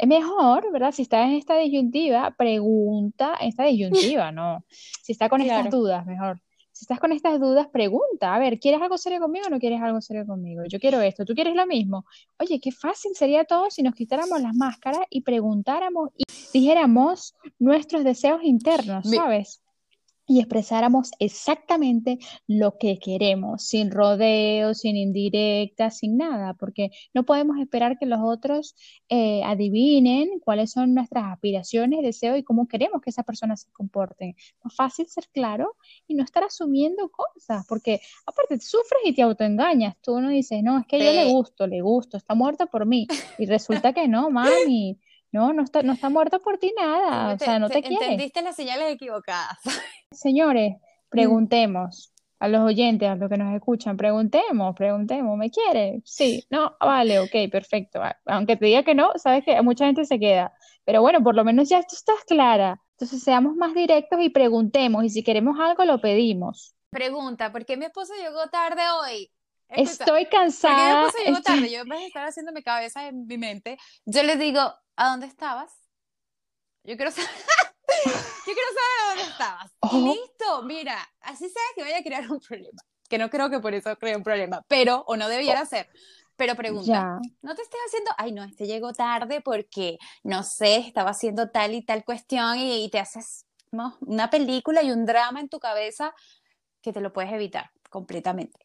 es 0.00 0.08
mejor, 0.08 0.72
¿verdad? 0.72 0.92
Si 0.92 1.02
estás 1.02 1.28
en 1.28 1.34
esta 1.34 1.58
disyuntiva, 1.58 2.30
pregunta, 2.30 3.36
en 3.38 3.48
esta 3.48 3.64
disyuntiva, 3.64 4.32
¿no? 4.32 4.64
Si 4.70 5.12
está 5.12 5.28
con 5.28 5.42
estas 5.42 5.68
dudas, 5.68 6.06
mejor. 6.06 6.40
Si 6.72 6.84
estás 6.84 6.98
con 6.98 7.12
estas 7.12 7.38
dudas, 7.38 7.68
pregunta, 7.68 8.34
a 8.34 8.38
ver, 8.38 8.58
¿quieres 8.58 8.80
algo 8.80 8.96
serio 8.96 9.20
conmigo 9.20 9.44
o 9.46 9.50
no 9.50 9.58
quieres 9.58 9.82
algo 9.82 10.00
serio 10.00 10.24
conmigo? 10.24 10.62
Yo 10.66 10.80
quiero 10.80 11.02
esto, 11.02 11.26
¿tú 11.26 11.34
quieres 11.34 11.54
lo 11.54 11.66
mismo? 11.66 12.06
Oye, 12.38 12.58
qué 12.60 12.72
fácil 12.72 13.12
sería 13.14 13.44
todo 13.44 13.70
si 13.70 13.82
nos 13.82 13.94
quitáramos 13.94 14.40
las 14.40 14.54
máscaras 14.54 15.02
y 15.10 15.20
preguntáramos 15.20 16.08
y 16.16 16.24
dijéramos 16.54 17.34
nuestros 17.58 18.02
deseos 18.02 18.40
internos, 18.42 19.06
¿sabes? 19.06 19.60
Y 20.30 20.38
expresáramos 20.38 21.10
exactamente 21.18 22.20
lo 22.46 22.78
que 22.78 23.00
queremos, 23.00 23.64
sin 23.64 23.90
rodeos, 23.90 24.78
sin 24.78 24.96
indirectas, 24.96 25.98
sin 25.98 26.16
nada, 26.16 26.54
porque 26.54 26.92
no 27.12 27.24
podemos 27.24 27.58
esperar 27.58 27.98
que 27.98 28.06
los 28.06 28.20
otros 28.22 28.76
eh, 29.08 29.42
adivinen 29.42 30.38
cuáles 30.38 30.70
son 30.70 30.94
nuestras 30.94 31.24
aspiraciones, 31.32 32.02
deseos 32.02 32.38
y 32.38 32.44
cómo 32.44 32.68
queremos 32.68 33.02
que 33.02 33.10
esa 33.10 33.24
persona 33.24 33.56
se 33.56 33.72
comporte. 33.72 34.36
Más 34.62 34.72
fácil 34.76 35.08
ser 35.08 35.28
claro 35.32 35.74
y 36.06 36.14
no 36.14 36.22
estar 36.22 36.44
asumiendo 36.44 37.08
cosas, 37.08 37.66
porque 37.68 38.00
aparte 38.24 38.60
sufres 38.60 39.00
y 39.06 39.12
te 39.12 39.22
autoengañas. 39.22 39.96
Tú 40.00 40.20
no 40.20 40.28
dices, 40.28 40.62
no, 40.62 40.78
es 40.78 40.86
que 40.86 41.00
yo 41.00 41.10
le 41.10 41.24
gusto, 41.24 41.66
le 41.66 41.80
gusto, 41.80 42.16
está 42.16 42.36
muerta 42.36 42.66
por 42.66 42.86
mí. 42.86 43.08
Y 43.36 43.46
resulta 43.46 43.92
que 43.92 44.06
no, 44.06 44.30
mami. 44.70 44.96
No, 45.32 45.52
no 45.52 45.62
está, 45.62 45.82
no 45.82 45.92
está 45.92 46.08
muerta 46.08 46.38
por 46.40 46.58
ti 46.58 46.72
nada, 46.76 47.34
o 47.34 47.38
sea, 47.38 47.58
no 47.58 47.68
te, 47.68 47.82
quiere. 47.82 48.04
Entendiste 48.04 48.42
las 48.42 48.56
señales 48.56 48.92
equivocadas. 48.92 49.58
Señores, 50.12 50.76
preguntemos 51.08 52.12
a 52.40 52.48
los 52.48 52.62
oyentes, 52.62 53.08
a 53.08 53.14
los 53.14 53.28
que 53.28 53.36
nos 53.36 53.54
escuchan, 53.54 53.96
preguntemos, 53.96 54.74
preguntemos, 54.74 55.36
¿me 55.36 55.50
quiere? 55.50 56.00
Sí, 56.04 56.44
no, 56.50 56.74
vale, 56.80 57.20
ok, 57.20 57.50
perfecto. 57.52 58.00
Aunque 58.24 58.56
te 58.56 58.66
diga 58.66 58.82
que 58.82 58.94
no, 58.94 59.12
sabes 59.16 59.44
que 59.44 59.60
mucha 59.62 59.86
gente 59.86 60.04
se 60.04 60.18
queda. 60.18 60.52
Pero 60.84 61.02
bueno, 61.02 61.22
por 61.22 61.34
lo 61.34 61.44
menos 61.44 61.68
ya 61.68 61.80
tú 61.82 61.94
estás 61.94 62.24
clara. 62.26 62.80
Entonces 62.92 63.22
seamos 63.22 63.54
más 63.56 63.74
directos 63.74 64.18
y 64.20 64.30
preguntemos, 64.30 65.04
y 65.04 65.10
si 65.10 65.22
queremos 65.22 65.60
algo, 65.60 65.84
lo 65.84 66.00
pedimos. 66.00 66.74
Pregunta, 66.90 67.52
¿por 67.52 67.64
qué 67.64 67.76
mi 67.76 67.84
esposo 67.84 68.14
llegó 68.14 68.48
tarde 68.48 68.82
hoy? 69.00 69.30
Estoy 69.68 70.26
cansada. 70.26 71.04
¿Por 71.04 71.12
qué 71.12 71.18
mi 71.18 71.24
esposo 71.24 71.24
llegó 71.24 71.42
tarde? 71.42 71.70
Yo 71.70 71.80
en 71.82 71.88
vez 71.88 72.00
de 72.00 72.06
estar 72.06 72.26
haciéndome 72.26 72.62
cabeza 72.62 73.06
en 73.06 73.26
mi 73.26 73.38
mente, 73.38 73.78
yo 74.06 74.22
le 74.22 74.36
digo, 74.36 74.60
¿a 75.00 75.08
dónde 75.08 75.26
estabas? 75.26 75.72
Yo 76.84 76.94
quiero 76.96 77.10
saber. 77.10 77.30
Yo 78.46 78.52
quiero 78.52 78.68
saber 78.68 79.08
dónde 79.08 79.32
estabas. 79.32 79.72
Oh. 79.80 80.14
listo, 80.14 80.62
mira, 80.62 80.96
así 81.20 81.48
sabes 81.48 81.70
que 81.74 81.82
vaya 81.82 81.98
a 81.98 82.02
crear 82.02 82.30
un 82.30 82.38
problema. 82.38 82.82
Que 83.08 83.18
no 83.18 83.30
creo 83.30 83.48
que 83.50 83.60
por 83.60 83.74
eso 83.74 83.96
cree 83.96 84.14
un 84.14 84.22
problema, 84.22 84.62
pero, 84.68 85.02
o 85.06 85.16
no 85.16 85.28
debiera 85.28 85.62
oh. 85.62 85.66
ser. 85.66 85.88
Pero 86.36 86.54
pregunta, 86.54 87.18
no 87.42 87.54
te 87.54 87.62
estés 87.62 87.80
haciendo, 87.86 88.10
ay 88.16 88.32
no, 88.32 88.42
este 88.44 88.66
llegó 88.66 88.92
tarde 88.94 89.42
porque, 89.42 89.98
no 90.22 90.42
sé, 90.42 90.76
estaba 90.76 91.10
haciendo 91.10 91.50
tal 91.50 91.74
y 91.74 91.82
tal 91.82 92.04
cuestión 92.04 92.56
y, 92.58 92.88
te 92.90 92.98
haces 92.98 93.46
una 94.00 94.30
película 94.30 94.82
y 94.82 94.90
un 94.90 95.04
drama 95.04 95.40
en 95.40 95.50
tu 95.50 95.60
cabeza 95.60 96.14
que 96.80 96.94
te 96.94 97.00
lo 97.00 97.12
puedes 97.12 97.32
evitar 97.32 97.70
completamente. 97.90 98.58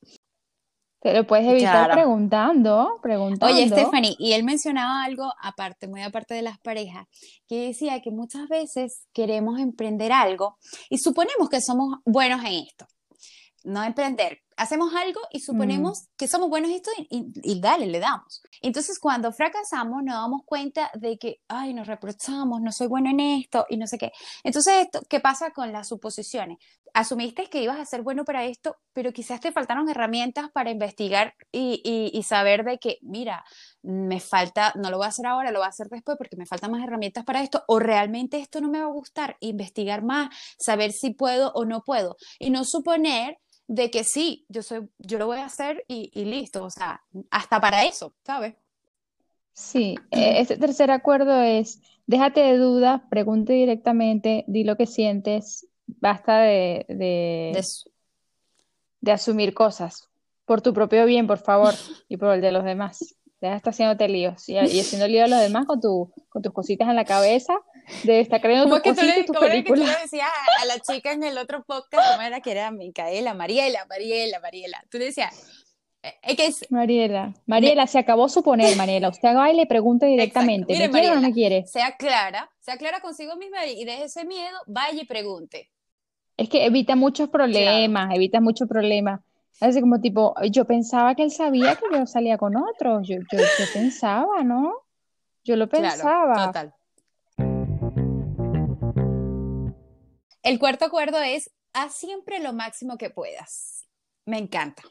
Te 1.06 1.14
lo 1.14 1.28
puedes 1.28 1.46
evitar 1.46 1.92
preguntando, 1.92 3.00
preguntando. 3.00 3.54
Oye, 3.54 3.70
Stephanie, 3.70 4.16
y 4.18 4.34
él 4.34 4.44
mencionaba 4.44 5.04
algo 5.04 5.32
aparte, 5.40 5.88
muy 5.88 6.02
aparte 6.02 6.34
de 6.34 6.42
las 6.42 6.58
parejas, 6.58 7.06
que 7.48 7.68
decía 7.68 8.02
que 8.02 8.10
muchas 8.10 8.50
veces 8.50 9.06
queremos 9.14 9.60
emprender 9.60 10.12
algo 10.12 10.58
y 10.90 10.98
suponemos 10.98 11.48
que 11.48 11.62
somos 11.62 12.00
buenos 12.06 12.44
en 12.44 12.54
esto. 12.54 12.88
No 13.64 13.84
emprender, 13.84 14.40
hacemos 14.58 14.94
algo 14.94 15.20
y 15.32 15.40
suponemos 15.42 16.02
mm. 16.02 16.06
que 16.18 16.28
somos 16.28 16.50
buenos 16.50 16.70
en 16.70 16.78
esto 16.78 16.92
y, 16.98 17.60
dale, 17.60 17.88
le 17.88 18.00
damos. 18.00 18.42
Entonces, 18.62 19.00
cuando 19.00 19.32
fracasamos, 19.32 20.04
nos 20.04 20.16
damos 20.16 20.42
cuenta 20.46 20.92
de 20.94 21.18
que, 21.18 21.42
ay, 21.48 21.74
nos 21.74 21.88
reprochamos, 21.88 22.62
no 22.62 22.72
soy 22.72 22.88
bueno 22.88 23.10
en 23.10 23.20
esto 23.20 23.66
y 23.70 23.78
no 23.78 23.88
sé 23.88 23.98
qué. 23.98 24.12
Entonces, 24.44 24.86
esto, 24.86 25.02
¿qué 25.10 25.20
pasa 25.20 25.52
con 25.52 25.72
las 25.72 25.90
suposiciones? 25.90 26.58
Asumiste 26.94 27.50
que 27.50 27.62
ibas 27.62 27.78
a 27.78 27.86
ser 27.86 28.04
bueno 28.04 28.24
para 28.24 28.46
esto, 28.46 28.78
pero 28.94 29.12
quizás 29.12 29.42
te 29.42 29.52
faltaron 29.52 29.90
herramientas 29.90 30.50
para 30.52 30.72
investigar 30.72 31.36
y, 31.52 31.82
y 32.14 32.24
saber 32.24 32.64
de 32.64 32.78
que, 32.78 33.00
mira, 33.02 33.44
me 33.82 34.22
falta, 34.22 34.72
no 34.76 34.90
lo 34.90 34.98
voy 34.98 35.06
a 35.06 35.10
hacer 35.10 35.26
ahora, 35.26 35.52
lo 35.52 35.60
voy 35.60 35.66
a 35.66 35.70
hacer 35.70 35.88
después 35.90 36.18
porque 36.18 36.38
me 36.38 36.46
faltan 36.46 36.72
más 36.72 36.82
herramientas 36.82 37.26
para 37.26 37.44
esto, 37.44 37.66
o 37.68 37.80
realmente 37.80 38.40
esto 38.40 38.62
no 38.62 38.70
me 38.70 38.80
va 38.80 38.86
a 38.86 38.94
gustar, 38.94 39.36
investigar 39.42 40.04
más, 40.04 40.30
saber 40.58 40.94
si 40.94 41.14
puedo 41.14 41.52
o 41.54 41.66
no 41.66 41.84
puedo, 41.84 42.16
y 42.40 42.50
no 42.50 42.64
suponer 42.64 43.38
de 43.68 43.90
que 43.90 44.04
sí, 44.04 44.46
yo, 44.50 44.62
soy, 44.62 44.88
yo 45.00 45.18
lo 45.18 45.28
voy 45.28 45.40
a 45.40 45.46
hacer 45.46 45.84
y, 45.88 46.10
listo, 46.26 46.64
o 46.64 46.70
sea, 46.70 47.02
hasta 47.32 47.60
para 47.60 47.86
eso, 47.86 48.14
¿sabes? 48.24 48.56
Sí, 49.54 49.96
este 50.12 50.58
tercer 50.58 50.92
acuerdo 50.92 51.42
es, 51.42 51.82
déjate 52.06 52.42
de 52.42 52.58
dudas, 52.58 53.02
pregunte 53.10 53.54
directamente, 53.54 54.44
di 54.48 54.64
lo 54.64 54.76
que 54.76 54.86
sientes, 54.86 55.68
basta 55.88 56.40
de, 56.40 56.86
de, 56.90 57.64
de, 59.02 59.12
asumir 59.12 59.54
cosas, 59.54 60.10
por 60.46 60.62
tu 60.62 60.74
propio 60.74 61.06
bien, 61.06 61.26
por 61.26 61.38
favor, 61.38 61.74
y 62.10 62.18
por 62.18 62.36
el 62.36 62.42
de 62.42 62.52
los 62.52 62.64
demás. 62.64 63.16
Deja 63.40 63.52
de 63.52 63.58
estar 63.58 63.74
haciéndote 63.74 64.08
líos 64.08 64.48
y, 64.50 64.54
y 64.54 64.80
haciendo 64.80 65.08
líos 65.08 65.26
a 65.26 65.28
los 65.28 65.40
demás 65.40 65.66
con, 65.66 65.80
tu, 65.80 66.12
con 66.30 66.42
tus 66.42 66.54
cositas 66.54 66.88
en 66.90 66.96
la 66.96 67.06
cabeza 67.06 67.54
de 68.04 68.20
estar 68.20 68.42
creando 68.42 68.82
cositas 68.82 69.18
y 69.18 69.26
tus 69.26 69.38
películas. 69.38 69.88
Que 69.88 69.94
tú 69.94 69.98
le 69.98 70.02
decías 70.02 70.30
a 70.62 70.66
la 70.66 70.80
chica 70.80 71.12
en 71.12 71.24
el 71.24 71.38
otro 71.38 71.64
podcast, 71.64 72.12
¿cómo 72.12 72.22
era 72.22 72.42
que 72.42 72.52
era 72.52 72.72
Micaela? 72.72 73.34
Mariela, 73.34 73.86
Mariela, 73.90 74.40
Mariela. 74.40 74.84
Tú 74.90 74.98
le 74.98 75.06
decías, 75.06 75.66
eh, 76.04 76.14
es 76.22 76.36
que 76.36 76.46
es... 76.48 76.72
Mariela, 76.72 77.34
Mariela, 77.46 77.88
se 77.88 78.00
acabó 78.00 78.30
su 78.30 78.44
poner, 78.44 78.76
Mariela. 78.76 79.10
Usted 79.10 79.36
va 79.36 79.52
y 79.52 79.56
le 79.56 79.66
pregunte 79.66 80.06
directamente, 80.06 80.72
¿me 80.78 80.90
quiere 80.90 81.12
o 81.12 81.16
no 81.16 81.22
me 81.22 81.34
quiere? 81.34 81.66
Sea 81.68 81.96
clara, 81.98 82.52
sea 82.60 82.78
clara 82.78 83.00
consigo 83.02 83.36
misma 83.36 83.66
y 83.66 83.86
deje 83.86 84.06
ese 84.06 84.26
miedo, 84.26 84.58
vaya 84.68 85.02
y 85.02 85.06
pregunte. 85.06 85.72
Es 86.38 86.50
que 86.50 86.66
evita 86.66 86.96
muchos 86.96 87.30
problemas, 87.30 88.14
evita 88.14 88.42
muchos 88.42 88.68
problemas. 88.68 89.22
Así 89.62 89.80
como 89.80 90.02
tipo, 90.02 90.36
yo 90.52 90.66
pensaba 90.66 91.16
que 91.16 91.24
él 91.24 91.32
sabía 91.32 91.76
que 91.76 91.86
yo 91.92 92.06
salía 92.06 92.38
con 92.38 92.58
otros, 92.58 93.08
yo, 93.08 93.16
yo, 93.32 93.40
yo 93.40 93.66
pensaba, 93.74 94.44
¿no? 94.44 94.74
Yo 95.46 95.56
lo 95.56 95.70
pensaba. 95.70 96.34
Claro, 96.34 96.48
total. 96.48 96.75
El 100.46 100.60
cuarto 100.60 100.86
acuerdo 100.86 101.20
es, 101.22 101.50
haz 101.74 101.96
siempre 101.96 102.40
lo 102.40 102.54
máximo 102.54 103.00
que 103.00 103.10
puedas. 103.10 103.88
Me 104.28 104.38
encanta. 104.38 104.84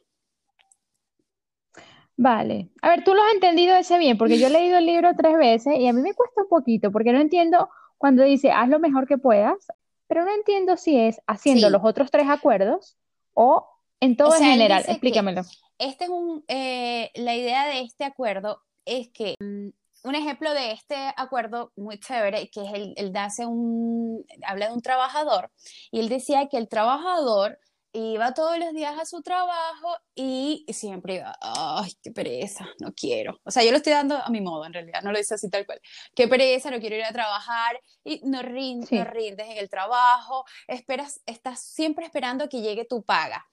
Vale. 2.16 2.70
A 2.82 2.88
ver, 2.88 3.04
tú 3.04 3.14
lo 3.14 3.22
has 3.22 3.34
entendido 3.34 3.76
ese 3.76 3.96
bien, 3.98 4.18
porque 4.18 4.36
yo 4.36 4.48
he 4.48 4.50
leído 4.50 4.78
el 4.78 4.86
libro 4.86 5.12
tres 5.16 5.36
veces 5.36 5.78
y 5.78 5.86
a 5.86 5.92
mí 5.92 6.02
me 6.02 6.12
cuesta 6.12 6.42
un 6.42 6.48
poquito, 6.48 6.90
porque 6.90 7.12
no 7.12 7.20
entiendo 7.20 7.68
cuando 7.98 8.24
dice, 8.24 8.50
haz 8.50 8.68
lo 8.68 8.80
mejor 8.80 9.06
que 9.06 9.16
puedas, 9.16 9.68
pero 10.08 10.24
no 10.24 10.34
entiendo 10.34 10.76
si 10.76 10.98
es 10.98 11.20
haciendo 11.28 11.70
los 11.70 11.82
otros 11.84 12.10
tres 12.10 12.26
acuerdos 12.28 12.96
o 13.32 13.68
en 14.00 14.16
todo 14.16 14.34
en 14.34 14.42
general. 14.42 14.84
Explícamelo. 14.88 15.42
Este 15.78 16.04
es 16.04 16.10
un, 16.10 16.44
eh, 16.48 17.12
la 17.14 17.36
idea 17.36 17.66
de 17.68 17.82
este 17.82 18.02
acuerdo 18.02 18.60
es 18.84 19.08
que 19.10 19.36
mm, 19.38 19.68
un 20.04 20.14
ejemplo 20.14 20.52
de 20.54 20.72
este 20.72 20.96
acuerdo 21.16 21.72
muy 21.76 21.98
chévere, 21.98 22.48
que 22.50 22.64
es 22.64 22.72
el, 22.74 22.94
el 22.96 23.16
hace 23.16 23.46
un, 23.46 24.24
habla 24.46 24.68
de 24.68 24.74
un 24.74 24.82
trabajador, 24.82 25.50
y 25.90 26.00
él 26.00 26.08
decía 26.08 26.48
que 26.48 26.58
el 26.58 26.68
trabajador 26.68 27.58
iba 27.94 28.34
todos 28.34 28.58
los 28.58 28.72
días 28.72 28.98
a 28.98 29.06
su 29.06 29.22
trabajo 29.22 29.96
y 30.16 30.66
siempre 30.68 31.16
iba, 31.16 31.36
ay, 31.40 31.92
qué 32.02 32.10
pereza, 32.10 32.66
no 32.80 32.92
quiero. 32.92 33.40
O 33.44 33.52
sea, 33.52 33.62
yo 33.62 33.70
lo 33.70 33.76
estoy 33.76 33.92
dando 33.92 34.16
a 34.16 34.28
mi 34.30 34.40
modo, 34.40 34.66
en 34.66 34.72
realidad, 34.72 35.00
no 35.02 35.12
lo 35.12 35.18
dice 35.18 35.34
así 35.34 35.48
tal 35.48 35.64
cual. 35.64 35.80
Qué 36.14 36.26
pereza, 36.26 36.70
no 36.70 36.80
quiero 36.80 36.96
ir 36.96 37.04
a 37.04 37.12
trabajar 37.12 37.80
y 38.02 38.20
no 38.24 38.42
rindes, 38.42 38.90
no 38.90 39.04
rindes 39.04 39.48
en 39.48 39.58
el 39.58 39.70
trabajo, 39.70 40.44
esperas, 40.66 41.20
estás 41.24 41.60
siempre 41.60 42.04
esperando 42.04 42.48
que 42.48 42.62
llegue 42.62 42.84
tu 42.84 43.04
paga. 43.04 43.46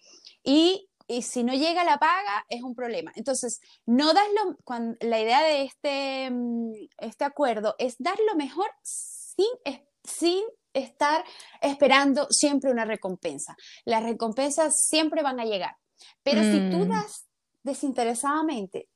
Y 0.44 0.90
y 1.12 1.24
si 1.24 1.44
no 1.44 1.54
llega 1.54 1.84
la 1.84 1.98
paga 1.98 2.46
es 2.48 2.64
un 2.64 2.74
problema. 2.74 3.12
Entonces, 3.16 3.60
no 3.86 4.14
das 4.14 4.28
lo, 4.34 4.56
cuando, 4.64 4.96
la 5.02 5.20
idea 5.20 5.44
de 5.44 5.64
este, 5.64 6.30
mm, 6.32 6.72
este 7.00 7.26
acuerdo 7.26 7.76
es 7.78 7.96
dar 8.00 8.18
lo 8.30 8.38
mejor 8.38 8.70
sin, 8.82 9.48
sin 10.04 10.42
estar 10.74 11.26
esperando 11.62 12.28
siempre 12.30 12.72
una 12.72 12.86
recompensa. 12.86 13.58
Las 13.84 14.04
recompensas 14.04 14.86
siempre 14.88 15.22
van 15.22 15.42
a 15.42 15.46
llegar, 15.46 15.76
pero 16.24 16.44
si 16.44 16.70
tú 16.72 16.86
mm. 16.86 16.90
das 16.90 17.28
desinteresadamente 17.64 18.88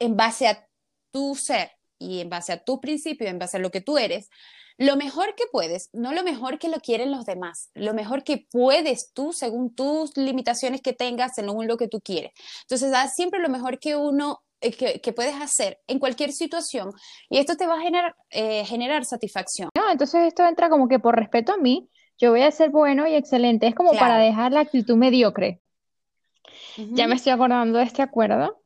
en 0.00 0.16
base 0.16 0.48
a 0.48 0.68
tu 1.12 1.36
ser 1.36 1.75
y 1.98 2.20
en 2.20 2.30
base 2.30 2.52
a 2.52 2.64
tu 2.64 2.80
principio, 2.80 3.28
en 3.28 3.38
base 3.38 3.56
a 3.56 3.60
lo 3.60 3.70
que 3.70 3.80
tú 3.80 3.98
eres, 3.98 4.30
lo 4.78 4.96
mejor 4.96 5.34
que 5.34 5.44
puedes, 5.50 5.88
no 5.92 6.12
lo 6.12 6.22
mejor 6.22 6.58
que 6.58 6.68
lo 6.68 6.80
quieren 6.80 7.10
los 7.10 7.24
demás, 7.24 7.70
lo 7.74 7.94
mejor 7.94 8.24
que 8.24 8.46
puedes 8.50 9.12
tú 9.14 9.32
según 9.32 9.74
tus 9.74 10.16
limitaciones 10.16 10.82
que 10.82 10.92
tengas, 10.92 11.34
según 11.34 11.66
lo 11.66 11.76
que 11.76 11.88
tú 11.88 12.00
quieres. 12.00 12.32
Entonces, 12.62 12.92
haz 12.92 13.14
siempre 13.14 13.40
lo 13.40 13.48
mejor 13.48 13.78
que 13.78 13.96
uno 13.96 14.42
eh, 14.60 15.00
que, 15.00 15.12
puedes 15.12 15.34
hacer 15.34 15.80
en 15.86 15.98
cualquier 15.98 16.32
situación 16.32 16.92
y 17.28 17.38
esto 17.38 17.56
te 17.56 17.66
va 17.66 17.74
a 17.74 17.80
generar, 17.80 18.16
eh, 18.30 18.64
generar 18.64 19.04
satisfacción. 19.04 19.70
No, 19.74 19.90
entonces 19.90 20.26
esto 20.26 20.46
entra 20.46 20.68
como 20.68 20.88
que 20.88 20.98
por 20.98 21.14
respeto 21.14 21.52
a 21.52 21.58
mí, 21.58 21.88
yo 22.18 22.30
voy 22.30 22.42
a 22.42 22.50
ser 22.50 22.70
bueno 22.70 23.06
y 23.06 23.14
excelente, 23.14 23.66
es 23.66 23.74
como 23.74 23.92
para 23.92 24.18
dejar 24.18 24.52
la 24.52 24.60
actitud 24.60 24.96
mediocre. 24.96 25.60
Ya 26.76 27.06
me 27.06 27.14
estoy 27.14 27.32
acordando 27.32 27.78
de 27.78 27.84
este 27.84 28.02
acuerdo 28.02 28.62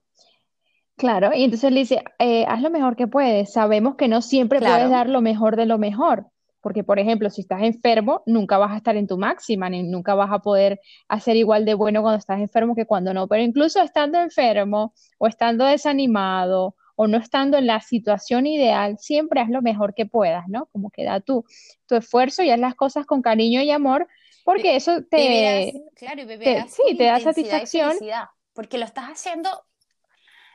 Claro, 1.00 1.30
y 1.34 1.44
entonces 1.44 1.72
le 1.72 1.80
dice, 1.80 2.04
eh, 2.18 2.44
haz 2.46 2.60
lo 2.60 2.68
mejor 2.70 2.94
que 2.94 3.06
puedes. 3.08 3.52
Sabemos 3.54 3.96
que 3.96 4.06
no 4.06 4.20
siempre 4.20 4.58
puedes 4.60 4.90
dar 4.90 5.08
lo 5.08 5.22
mejor 5.22 5.56
de 5.56 5.64
lo 5.64 5.78
mejor, 5.78 6.26
porque 6.60 6.84
por 6.84 6.98
ejemplo, 6.98 7.30
si 7.30 7.40
estás 7.40 7.62
enfermo, 7.62 8.22
nunca 8.26 8.58
vas 8.58 8.72
a 8.72 8.76
estar 8.76 8.96
en 8.96 9.06
tu 9.06 9.16
máxima, 9.16 9.70
ni 9.70 9.82
nunca 9.82 10.14
vas 10.14 10.30
a 10.30 10.40
poder 10.40 10.78
hacer 11.08 11.36
igual 11.36 11.64
de 11.64 11.72
bueno 11.72 12.02
cuando 12.02 12.18
estás 12.18 12.38
enfermo 12.40 12.74
que 12.74 12.84
cuando 12.84 13.14
no. 13.14 13.28
Pero 13.28 13.42
incluso 13.42 13.80
estando 13.82 14.20
enfermo 14.20 14.92
o 15.16 15.26
estando 15.26 15.64
desanimado 15.64 16.76
o 16.96 17.06
no 17.06 17.16
estando 17.16 17.56
en 17.56 17.66
la 17.66 17.80
situación 17.80 18.46
ideal, 18.46 18.98
siempre 18.98 19.40
haz 19.40 19.48
lo 19.48 19.62
mejor 19.62 19.94
que 19.94 20.04
puedas, 20.04 20.48
¿no? 20.48 20.66
Como 20.66 20.90
que 20.90 21.04
da 21.04 21.20
tu, 21.20 21.46
tu 21.86 21.94
esfuerzo 21.94 22.42
y 22.42 22.50
haz 22.50 22.60
las 22.60 22.74
cosas 22.74 23.06
con 23.06 23.22
cariño 23.22 23.62
y 23.62 23.70
amor 23.70 24.06
porque 24.44 24.76
eso 24.76 25.02
te, 25.10 25.72
claro, 25.96 26.22
y 26.22 26.26
te- 26.38 26.68
sí, 26.68 26.82
te 26.96 27.04
da 27.04 27.18
intensidad 27.18 27.22
y 27.22 27.34
satisfacción. 27.34 27.90
felicidad, 27.92 28.24
porque 28.52 28.76
lo 28.78 28.84
estás 28.84 29.06
haciendo 29.06 29.48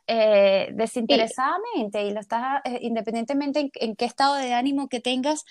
eh, 0.07 0.69
desinteresadamente 0.73 2.03
y 2.05 2.11
lo 2.11 2.19
estás, 2.19 2.61
eh, 2.65 2.79
independientemente 2.81 3.59
en, 3.59 3.71
en 3.75 3.95
qué 3.95 4.05
estado 4.05 4.35
de 4.35 4.53
ánimo 4.53 4.87
que 4.87 4.99
tengas, 4.99 5.45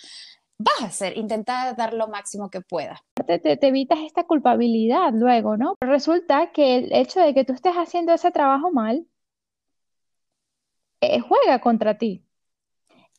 vas 0.58 0.80
a 0.82 0.86
hacer, 0.86 1.16
intentar 1.16 1.76
dar 1.76 1.94
lo 1.94 2.08
máximo 2.08 2.48
que 2.50 2.60
puedas. 2.60 3.00
te, 3.26 3.38
te- 3.38 3.56
te 3.56 3.66
evitas 3.68 3.98
esta 4.00 4.24
culpabilidad 4.24 5.12
luego, 5.12 5.56
¿no? 5.56 5.74
Resulta 5.80 6.52
que 6.52 6.76
el 6.76 6.92
hecho 6.92 7.20
de 7.20 7.34
que 7.34 7.44
tú 7.44 7.52
estés 7.52 7.74
haciendo 7.74 8.12
ese 8.12 8.30
trabajo 8.30 8.70
mal, 8.70 9.06
eh, 11.00 11.20
juega 11.20 11.60
contra 11.60 11.98
ti. 11.98 12.24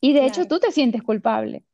Y 0.02 0.14
de 0.14 0.26
hecho 0.26 0.46
tú 0.48 0.60
te 0.60 0.72
sientes 0.72 1.04
culpable. 1.04 1.66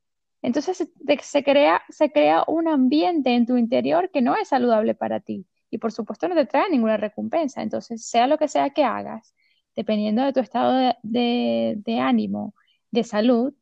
Entonces 0.41 0.77
se, 0.77 0.87
se 1.21 1.43
crea, 1.43 1.81
se 1.89 2.11
crea 2.11 2.43
un 2.47 2.67
ambiente 2.67 3.31
en 3.35 3.45
tu 3.45 3.57
interior 3.57 4.09
que 4.11 4.21
no 4.21 4.35
es 4.35 4.47
saludable 4.47 4.95
para 4.95 5.19
ti. 5.19 5.45
Y 5.69 5.77
por 5.77 5.91
supuesto 5.91 6.27
no 6.27 6.35
te 6.35 6.45
trae 6.45 6.69
ninguna 6.69 6.97
recompensa. 6.97 7.61
Entonces, 7.61 8.05
sea 8.05 8.27
lo 8.27 8.37
que 8.37 8.47
sea 8.47 8.71
que 8.71 8.83
hagas, 8.83 9.33
dependiendo 9.75 10.23
de 10.23 10.33
tu 10.33 10.39
estado 10.39 10.73
de, 10.73 10.95
de- 11.03 11.75
de 11.85 11.99
ánimo, 11.99 12.53
de 12.91 13.03
salud, 13.03 13.53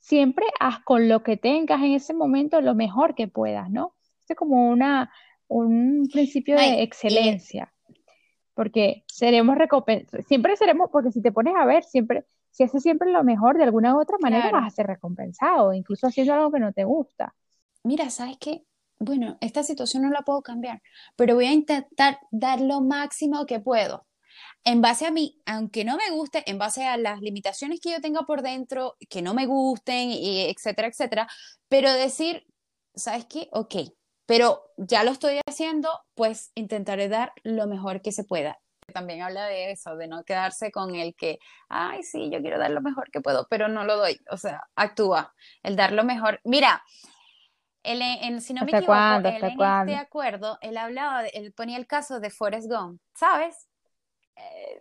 siempre 0.00 0.46
haz 0.60 0.80
con 0.84 1.08
lo 1.08 1.22
que 1.22 1.36
tengas 1.36 1.80
en 1.82 1.92
ese 1.92 2.14
momento 2.14 2.60
lo 2.60 2.74
mejor 2.74 3.14
que 3.14 3.28
puedas, 3.28 3.70
¿no? 3.70 3.94
Es 4.28 4.36
como 4.36 4.68
una, 4.70 5.12
un 5.48 6.08
principio 6.12 6.56
de 6.56 6.68
y- 6.78 6.82
excelencia 6.82 7.72
porque 8.54 9.04
seremos 9.08 9.56
recompensados, 9.56 10.26
siempre 10.26 10.56
seremos, 10.56 10.90
porque 10.90 11.10
si 11.12 11.22
te 11.22 11.32
pones 11.32 11.54
a 11.56 11.64
ver, 11.64 11.84
siempre, 11.84 12.26
si 12.50 12.64
haces 12.64 12.82
siempre 12.82 13.10
lo 13.10 13.24
mejor, 13.24 13.56
de 13.56 13.64
alguna 13.64 13.94
u 13.96 14.00
otra 14.00 14.18
manera 14.20 14.50
Claro. 14.50 14.58
vas 14.64 14.72
a 14.72 14.76
ser 14.76 14.86
recompensado, 14.86 15.72
incluso 15.72 16.06
haciendo 16.06 16.34
algo 16.34 16.52
que 16.52 16.60
no 16.60 16.72
te 16.72 16.84
gusta. 16.84 17.34
Mira, 17.84 18.10
¿sabes 18.10 18.36
qué? 18.38 18.64
Bueno, 18.98 19.38
esta 19.40 19.62
situación 19.62 20.02
no 20.04 20.10
la 20.10 20.22
puedo 20.22 20.42
cambiar, 20.42 20.82
pero 21.16 21.34
voy 21.34 21.46
a 21.46 21.52
intentar 21.52 22.18
dar 22.30 22.60
lo 22.60 22.80
máximo 22.80 23.46
que 23.46 23.60
puedo. 23.60 24.06
En 24.64 24.80
base 24.80 25.06
a 25.06 25.10
mí, 25.10 25.40
aunque 25.44 25.84
no 25.84 25.96
me 25.96 26.10
guste, 26.10 26.48
en 26.48 26.58
base 26.58 26.86
a 26.86 26.96
las 26.96 27.20
limitaciones 27.20 27.80
que 27.80 27.90
yo 27.90 28.00
tenga 28.00 28.22
por 28.22 28.42
dentro, 28.42 28.96
que 29.10 29.20
no 29.20 29.34
me 29.34 29.46
gusten, 29.46 30.10
y 30.10 30.42
etcétera, 30.50 30.86
etcétera, 30.88 31.28
pero 31.68 31.92
decir, 31.92 32.46
¿sabes 32.94 33.26
qué? 33.26 33.48
Ok, 33.52 33.74
pero 34.24 34.62
ya 34.76 35.02
lo 35.02 35.10
estoy 35.10 35.40
haciendo, 35.48 35.88
pues 36.14 36.52
intentaré 36.54 37.08
dar 37.08 37.32
lo 37.42 37.66
mejor 37.66 38.02
que 38.02 38.12
se 38.12 38.22
pueda. 38.24 38.58
También 38.94 39.22
habla 39.22 39.46
de 39.46 39.72
eso, 39.72 39.96
de 39.96 40.06
no 40.06 40.22
quedarse 40.22 40.70
con 40.70 40.94
el 40.94 41.14
que, 41.16 41.38
ay, 41.68 42.02
sí, 42.04 42.30
yo 42.30 42.40
quiero 42.40 42.58
dar 42.58 42.70
lo 42.70 42.82
mejor 42.82 43.10
que 43.10 43.20
puedo, 43.20 43.46
pero 43.50 43.66
no 43.68 43.84
lo 43.84 43.96
doy. 43.96 44.20
O 44.30 44.36
sea, 44.36 44.62
actúa, 44.76 45.34
el 45.64 45.74
dar 45.74 45.92
lo 45.92 46.04
mejor. 46.04 46.40
Mira, 46.44 46.84
él, 47.82 48.00
en- 48.02 48.40
si 48.40 48.54
no 48.54 48.64
me 48.64 48.66
¿Hasta 48.72 48.78
equivoco, 48.78 48.96
cuándo? 48.98 49.28
él 49.28 49.34
¿Hasta 49.34 49.48
en 49.48 49.56
cuándo? 49.56 49.92
este 49.92 49.96
acuerdo, 50.06 50.58
él 50.60 50.76
hablaba, 50.76 51.22
de- 51.22 51.30
él 51.34 51.52
ponía 51.52 51.78
el 51.78 51.86
caso 51.88 52.20
de 52.20 52.30
Forrest 52.30 52.68
Gump, 52.70 53.00
¿sabes? 53.14 53.66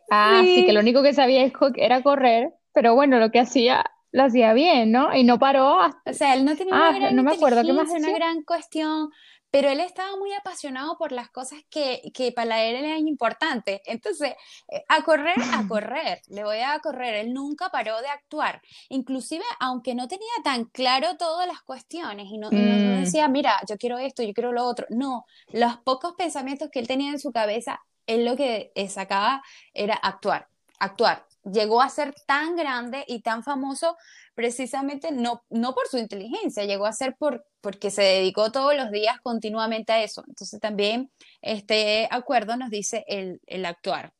Ah, 0.10 0.46
sí, 0.54 0.64
que 0.64 0.74
Sí. 0.74 0.74
lo 0.74 0.82
único 0.82 1.04
que 1.04 1.14
sabía 1.14 1.50
era 1.76 2.04
correr, 2.04 2.54
pero 2.74 2.96
bueno, 2.96 3.18
lo 3.20 3.32
que 3.32 3.40
hacía, 3.40 3.86
lo 4.12 4.24
hacía 4.24 4.54
bien, 4.54 4.92
¿no? 4.92 5.16
Y 5.16 5.24
no 5.24 5.40
paró 5.40 5.80
hasta... 5.82 6.02
O 6.06 6.14
sea, 6.14 6.34
él 6.34 6.46
no 6.46 6.56
tenía 6.56 6.76
una 6.76 6.92
Ah, 6.92 6.94
gran 6.94 7.16
no 7.16 7.24
me 7.24 7.32
acuerdo, 7.32 7.64
¿qué 7.64 7.74
más 7.74 7.92
una 7.92 8.12
gran 8.12 8.44
cuestión, 8.44 9.10
pero 9.52 9.70
él 9.70 9.80
estaba 9.80 10.16
muy 10.18 10.34
apasionado 10.34 10.98
por 10.98 11.12
las 11.12 11.30
cosas 11.30 11.60
que, 11.70 12.02
que 12.14 12.32
para 12.32 12.64
él 12.64 12.76
eran 12.84 13.08
importantes. 13.08 13.82
Entonces, 13.86 14.34
eh, 14.70 14.84
a 14.90 15.04
correr, 15.04 15.38
a 15.52 15.66
correr, 15.68 16.22
le 16.30 16.44
voy 16.44 16.58
a 16.60 16.80
correr. 16.80 17.16
Él 17.16 17.34
nunca 17.34 17.70
paró 17.70 18.02
de 18.02 18.08
actuar. 18.08 18.62
Inclusive, 18.90 19.44
aunque 19.60 19.94
no 19.94 20.08
tenía 20.08 20.32
tan 20.44 20.66
claro 20.66 21.18
todas 21.18 21.46
las 21.48 21.62
cuestiones 21.62 22.28
y 22.30 22.38
no, 22.40 22.52
y 22.54 22.64
no- 22.64 22.80
no 22.84 22.96
Mm. 22.96 23.00
decía, 23.00 23.28
mira, 23.28 23.60
yo 23.68 23.78
quiero 23.78 24.00
esto, 24.00 24.24
yo 24.24 24.34
quiero 24.34 24.52
lo 24.54 24.66
otro. 24.66 24.88
No, 24.90 25.26
los 25.52 25.78
pocos 25.80 26.14
pensamientos 26.18 26.70
que 26.72 26.80
él 26.80 26.88
tenía 26.88 27.12
en 27.12 27.20
su 27.20 27.32
cabeza, 27.32 27.80
él 28.14 28.26
lo 28.26 28.36
que 28.36 28.72
sacaba 28.90 29.44
era 29.74 29.96
actuar, 29.96 30.48
actuar. 30.80 31.26
Llegó 31.44 31.82
a 31.82 31.90
ser 31.90 32.14
tan 32.28 32.56
grande 32.56 33.04
y 33.08 33.22
tan 33.22 33.44
famoso 33.44 33.98
precisamente 34.36 35.12
no, 35.12 35.44
no 35.50 35.74
por 35.74 35.88
su 35.88 35.98
inteligencia, 35.98 36.66
llegó 36.66 36.86
a 36.86 36.94
ser 36.94 37.16
por, 37.18 37.46
porque 37.62 37.90
se 37.90 38.04
dedicó 38.04 38.52
todos 38.52 38.76
los 38.76 38.92
días 38.92 39.20
continuamente 39.22 39.92
a 39.92 40.04
eso. 40.04 40.24
Entonces 40.28 40.60
también 40.60 41.12
este 41.42 42.08
acuerdo 42.12 42.58
nos 42.58 42.70
dice 42.70 43.04
el, 43.08 43.42
el 43.48 43.66
actuar, 43.66 44.14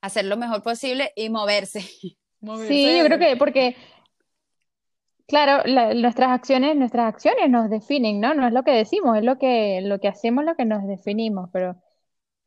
hacer 0.00 0.24
lo 0.24 0.36
mejor 0.36 0.62
posible 0.62 1.12
y 1.16 1.28
moverse. 1.30 1.80
Moverse 2.40 2.74
Sí, 2.74 2.98
yo 2.98 3.04
creo 3.06 3.18
que 3.18 3.36
porque, 3.36 3.74
claro, 5.26 5.62
la- 5.66 5.94
nuestras 5.94 6.30
acciones, 6.30 6.76
nuestras 6.76 7.06
acciones 7.14 7.48
nos 7.48 7.70
definen, 7.70 8.20
¿no? 8.20 8.34
No 8.34 8.46
es 8.46 8.52
lo 8.52 8.64
que 8.64 8.72
decimos, 8.72 9.16
es 9.16 9.24
lo 9.24 9.38
que, 9.38 9.80
lo 9.82 9.98
que 9.98 10.08
hacemos, 10.08 10.44
lo 10.44 10.54
que 10.56 10.64
nos 10.66 10.86
definimos, 10.86 11.48
pero 11.52 11.76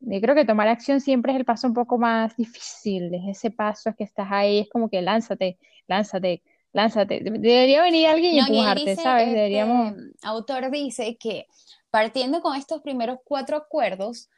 yo 0.00 0.20
creo 0.20 0.34
que 0.34 0.44
tomar 0.44 0.68
acción 0.68 1.00
siempre 1.00 1.32
es 1.32 1.38
el 1.38 1.44
paso 1.44 1.66
un 1.66 1.74
poco 1.74 1.98
más 1.98 2.36
difícil, 2.36 3.12
es 3.14 3.22
ese 3.38 3.50
paso 3.50 3.94
que 3.96 4.04
estás 4.04 4.28
ahí, 4.30 4.60
es 4.60 4.68
como 4.70 4.88
que 4.90 5.02
lánzate, 5.02 5.58
lánzate, 5.86 6.42
lánzate. 6.72 7.20
De- 7.20 7.30
Debería 7.38 7.82
venir 7.82 8.06
alguien 8.08 8.34
y 8.34 8.38
No, 8.38 8.46
empujarte, 8.46 8.96
dice, 8.96 9.02
¿sabes? 9.02 9.28
este 9.28 9.34
Deberíamos... 9.34 9.94
autor 10.22 10.70
dice 10.70 11.16
que 11.18 11.46
partiendo 11.90 12.40
con 12.42 12.56
estos 12.56 12.82
primeros 12.82 13.18
cuatro 13.24 13.56
acuerdos, 13.56 14.28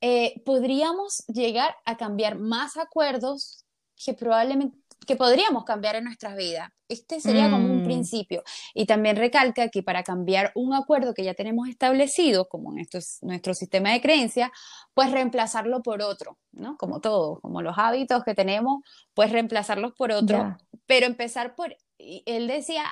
eh, 0.00 0.42
podríamos 0.44 1.24
llegar 1.28 1.76
a 1.84 1.96
cambiar 1.96 2.38
más 2.38 2.76
acuerdos 2.76 3.64
que 3.96 4.14
probablemente 4.14 4.78
que 5.06 5.16
podríamos 5.16 5.64
cambiar 5.64 5.96
en 5.96 6.04
nuestras 6.04 6.36
vidas. 6.36 6.70
Este 6.88 7.20
sería 7.20 7.50
como 7.50 7.68
un 7.68 7.80
Mm. 7.80 7.84
principio. 7.84 8.42
Y 8.74 8.86
también 8.86 9.16
recalca 9.16 9.68
que 9.68 9.82
para 9.82 10.02
cambiar 10.02 10.52
un 10.54 10.72
acuerdo 10.74 11.14
que 11.14 11.24
ya 11.24 11.34
tenemos 11.34 11.68
establecido, 11.68 12.48
como 12.48 12.72
en 12.72 12.78
esto 12.78 12.98
es 12.98 13.18
nuestro 13.22 13.54
sistema 13.54 13.92
de 13.92 14.00
creencias, 14.00 14.50
pues 14.94 15.10
reemplazarlo 15.10 15.82
por 15.82 16.02
otro, 16.02 16.38
¿no? 16.52 16.76
Como 16.76 17.00
todo, 17.00 17.40
como 17.40 17.62
los 17.62 17.76
hábitos 17.78 18.24
que 18.24 18.34
tenemos, 18.34 18.82
pues 19.14 19.30
reemplazarlos 19.32 19.92
por 19.94 20.12
otro 20.12 20.38
Ya. 20.38 20.58
pero 20.86 21.06
empezar 21.06 21.54
por, 21.56 21.76
él 21.98 22.46
decía, 22.46 22.84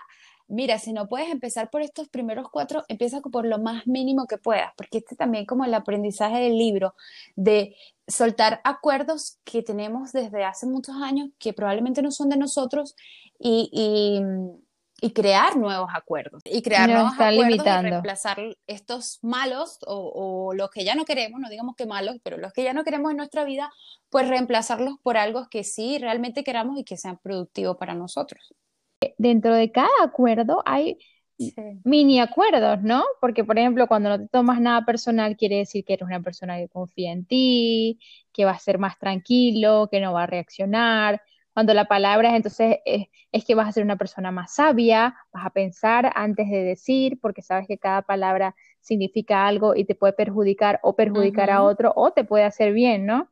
mira, 0.46 0.78
si 0.78 0.92
no 0.92 1.08
puedes 1.08 1.30
empezar 1.30 1.70
por 1.70 1.82
estos 1.82 2.08
primeros 2.08 2.48
cuatro, 2.50 2.84
empieza 2.88 3.20
por 3.20 3.46
lo 3.46 3.58
más 3.58 3.86
mínimo 3.86 4.26
que 4.26 4.36
puedas, 4.38 4.72
porque 4.76 4.98
este 4.98 5.16
también 5.16 5.46
como 5.46 5.64
el 5.64 5.72
aprendizaje 5.74 6.38
del 6.38 6.58
libro, 6.58 6.94
de 7.36 7.76
soltar 8.06 8.60
acuerdos 8.64 9.38
que 9.44 9.62
tenemos 9.62 10.12
desde 10.12 10.44
hace 10.44 10.66
muchos 10.66 10.96
años, 10.96 11.30
que 11.38 11.52
probablemente 11.52 12.02
no 12.02 12.10
son 12.10 12.28
de 12.28 12.36
nosotros, 12.36 12.94
y, 13.38 13.70
y, 13.72 15.06
y 15.06 15.12
crear 15.12 15.56
nuevos 15.56 15.90
acuerdos, 15.94 16.42
y 16.44 16.62
crear 16.62 16.88
Nos 16.88 16.96
nuevos 16.96 17.12
acuerdos 17.14 17.34
y 17.36 17.44
limitando. 17.50 17.82
reemplazar 17.82 18.38
estos 18.66 19.18
malos 19.22 19.78
o, 19.86 20.48
o 20.48 20.54
los 20.54 20.70
que 20.70 20.84
ya 20.84 20.94
no 20.94 21.04
queremos, 21.04 21.40
no 21.40 21.48
digamos 21.48 21.76
que 21.76 21.86
malos, 21.86 22.16
pero 22.22 22.38
los 22.38 22.52
que 22.52 22.62
ya 22.64 22.72
no 22.72 22.84
queremos 22.84 23.10
en 23.10 23.16
nuestra 23.18 23.44
vida, 23.44 23.70
pues 24.10 24.28
reemplazarlos 24.28 24.94
por 25.02 25.16
algo 25.16 25.48
que 25.50 25.64
sí 25.64 25.98
realmente 25.98 26.44
queramos 26.44 26.78
y 26.78 26.84
que 26.84 26.96
sean 26.96 27.18
productivos 27.18 27.76
para 27.76 27.94
nosotros. 27.94 28.54
Dentro 29.18 29.54
de 29.54 29.70
cada 29.70 29.88
acuerdo 30.02 30.62
hay 30.64 30.98
mini 31.84 32.20
acuerdos, 32.20 32.82
¿no? 32.82 33.04
Porque, 33.20 33.44
por 33.44 33.58
ejemplo, 33.58 33.86
cuando 33.86 34.10
no 34.10 34.18
te 34.18 34.28
tomas 34.28 34.60
nada 34.60 34.84
personal, 34.84 35.36
quiere 35.36 35.58
decir 35.58 35.84
que 35.84 35.94
eres 35.94 36.06
una 36.06 36.22
persona 36.22 36.56
que 36.58 36.68
confía 36.68 37.12
en 37.12 37.24
ti, 37.26 37.98
que 38.32 38.44
va 38.44 38.52
a 38.52 38.58
ser 38.58 38.78
más 38.78 38.98
tranquilo, 38.98 39.88
que 39.90 40.00
no 40.00 40.12
va 40.12 40.24
a 40.24 40.26
reaccionar. 40.26 41.22
Cuando 41.52 41.74
la 41.74 41.86
palabra 41.86 42.30
es, 42.30 42.36
entonces, 42.36 42.78
es, 42.84 43.06
es 43.32 43.44
que 43.44 43.54
vas 43.54 43.68
a 43.68 43.72
ser 43.72 43.84
una 43.84 43.96
persona 43.96 44.30
más 44.30 44.54
sabia, 44.54 45.14
vas 45.32 45.46
a 45.46 45.50
pensar 45.50 46.12
antes 46.14 46.48
de 46.50 46.64
decir, 46.64 47.18
porque 47.20 47.42
sabes 47.42 47.66
que 47.68 47.78
cada 47.78 48.02
palabra 48.02 48.54
significa 48.80 49.46
algo 49.46 49.74
y 49.76 49.84
te 49.84 49.94
puede 49.94 50.12
perjudicar 50.12 50.80
o 50.82 50.96
perjudicar 50.96 51.50
a 51.50 51.62
otro 51.62 51.92
o 51.96 52.12
te 52.12 52.24
puede 52.24 52.44
hacer 52.44 52.72
bien, 52.72 53.06
¿no? 53.06 53.28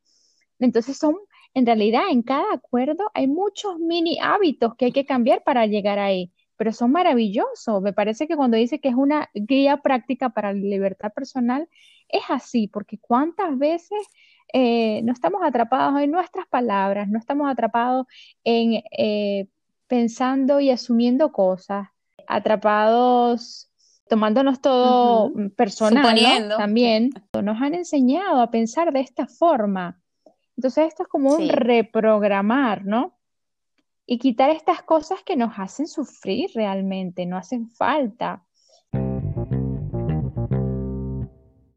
Entonces 0.61 0.97
son, 0.97 1.17
en 1.55 1.67
realidad, 1.67 2.05
en 2.11 2.23
cada 2.23 2.53
acuerdo 2.55 3.11
hay 3.15 3.27
muchos 3.27 3.79
mini 3.79 4.19
hábitos 4.21 4.75
que 4.77 4.87
hay 4.87 4.93
que 4.93 5.05
cambiar 5.05 5.43
para 5.43 5.67
llegar 5.67 5.99
ahí 5.99 6.33
pero 6.63 6.73
son 6.73 6.93
maravillosos. 6.93 7.83
Me 7.83 7.93
parece 7.93 8.29
que 8.29 8.37
cuando 8.37 8.57
dice 8.57 8.79
que 8.79 8.89
es 8.89 8.95
una 8.95 9.29
guía 9.35 9.79
práctica 9.79 10.29
para 10.29 10.53
la 10.53 10.61
libertad 10.61 11.13
personal, 11.13 11.69
es 12.09 12.23
así, 12.29 12.69
porque 12.69 12.99
cuántas 12.99 13.59
veces 13.59 13.99
eh, 14.53 15.03
no 15.03 15.13
estamos 15.13 15.43
atrapados 15.43 16.01
en 16.01 16.13
nuestras 16.13 16.47
palabras, 16.47 17.09
no 17.09 17.19
estamos 17.19 17.51
atrapados 17.51 18.07
en 18.45 18.81
eh, 18.97 19.49
pensando 19.89 20.61
y 20.61 20.71
asumiendo 20.71 21.33
cosas, 21.33 21.89
atrapados 22.29 23.69
tomándonos 24.09 24.61
todo 24.61 25.31
Ujú. 25.31 25.51
personal, 25.57 26.49
¿no? 26.49 26.57
También 26.59 27.11
nos 27.43 27.61
han 27.61 27.75
enseñado 27.75 28.41
a 28.41 28.53
pensar 28.53 28.93
de 28.93 29.01
esta 29.01 29.27
forma. 29.27 30.01
Entonces 30.57 30.87
esto 30.87 31.03
es 31.03 31.09
como 31.09 31.35
un 31.35 31.49
reprogramar, 31.49 32.85
¿no? 32.85 33.19
Y 34.13 34.19
quitar 34.19 34.51
estas 34.51 34.83
cosas 34.83 35.23
que 35.25 35.37
nos 35.37 35.59
hacen 35.59 35.87
sufrir 35.87 36.51
realmente, 36.55 37.25
no 37.25 37.39
hacen 37.39 37.71
falta. 37.71 38.45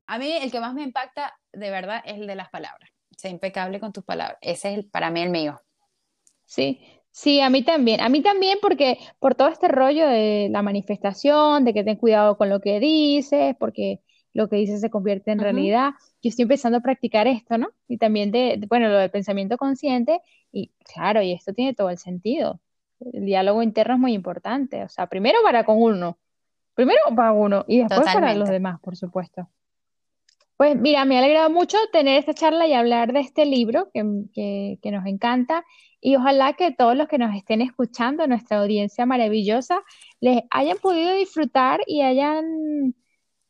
A 0.05 0.17
mí 0.19 0.33
el 0.33 0.51
que 0.51 0.59
más 0.59 0.73
me 0.73 0.83
impacta 0.83 1.33
de 1.53 1.69
verdad 1.69 2.01
es 2.03 2.15
el 2.15 2.27
de 2.27 2.35
las 2.35 2.49
palabras. 2.49 2.89
Sé 3.15 3.29
impecable 3.29 3.79
con 3.79 3.93
tus 3.93 4.03
palabras. 4.03 4.37
Ese 4.41 4.73
es 4.73 4.79
el, 4.79 4.89
para 4.89 5.11
mí 5.11 5.21
el 5.21 5.29
mío. 5.29 5.61
Sí, 6.43 6.81
Sí, 7.09 7.39
a 7.39 7.49
mí 7.49 7.63
también. 7.63 8.01
A 8.01 8.09
mí 8.09 8.21
también 8.21 8.57
porque 8.61 8.97
por 9.19 9.35
todo 9.35 9.47
este 9.47 9.69
rollo 9.69 10.05
de 10.05 10.49
la 10.51 10.61
manifestación, 10.61 11.63
de 11.63 11.73
que 11.73 11.85
ten 11.85 11.95
cuidado 11.95 12.37
con 12.37 12.49
lo 12.49 12.59
que 12.59 12.81
dices, 12.81 13.55
porque 13.57 14.01
lo 14.35 14.49
que 14.49 14.57
dices 14.57 14.81
se 14.81 14.89
convierte 14.89 15.31
en 15.31 15.39
realidad. 15.39 15.93
Yo 16.21 16.27
estoy 16.29 16.43
empezando 16.43 16.79
a 16.79 16.81
practicar 16.81 17.25
esto, 17.25 17.57
¿no? 17.57 17.69
Y 17.87 17.97
también 17.97 18.31
de, 18.31 18.61
bueno, 18.67 18.89
lo 18.89 18.97
del 18.97 19.09
pensamiento 19.09 19.57
consciente. 19.57 20.19
Y 20.51 20.73
claro, 20.93 21.21
y 21.21 21.31
esto 21.31 21.53
tiene 21.53 21.73
todo 21.73 21.89
el 21.89 21.97
sentido. 21.97 22.59
El 22.99 23.25
diálogo 23.25 23.63
interno 23.63 23.93
es 23.93 23.99
muy 24.01 24.13
importante. 24.13 24.83
O 24.83 24.89
sea, 24.89 25.07
primero 25.07 25.39
para 25.41 25.63
con 25.63 25.81
uno. 25.81 26.19
Primero 26.73 26.99
para 27.15 27.31
uno 27.31 27.63
y 27.65 27.79
después 27.79 28.01
para 28.13 28.35
los 28.35 28.49
demás, 28.49 28.81
por 28.81 28.97
supuesto. 28.97 29.47
Pues 30.57 30.75
mira, 30.75 31.05
me 31.05 31.15
ha 31.15 31.19
alegrado 31.19 31.49
mucho 31.49 31.77
tener 31.93 32.19
esta 32.19 32.33
charla 32.33 32.67
y 32.67 32.73
hablar 32.73 33.13
de 33.13 33.21
este 33.21 33.45
libro 33.45 33.89
que, 33.93 34.77
que, 34.81 34.91
nos 34.91 35.05
encanta 35.05 35.63
y 36.01 36.17
ojalá 36.17 36.53
que 36.53 36.71
todos 36.71 36.95
los 36.97 37.07
que 37.07 37.17
nos 37.17 37.33
estén 37.33 37.61
escuchando, 37.61 38.27
nuestra 38.27 38.59
audiencia 38.59 39.05
maravillosa, 39.05 39.81
les 40.19 40.43
hayan 40.51 40.77
podido 40.77 41.13
disfrutar 41.13 41.79
y 41.87 42.01
hayan 42.01 42.93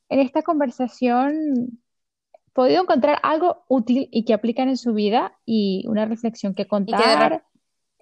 en 0.09 0.19
esta 0.19 0.41
conversación 0.41 1.79
podido 2.53 2.81
encontrar 2.83 3.19
algo 3.21 3.65
útil 3.67 4.07
y 4.11 4.23
que 4.23 4.33
aplican 4.33 4.69
en 4.69 4.77
su 4.77 4.93
vida 4.93 5.37
y 5.45 5.83
una 5.87 6.05
reflexión 6.05 6.55
que 6.55 6.67
contar. 6.67 7.43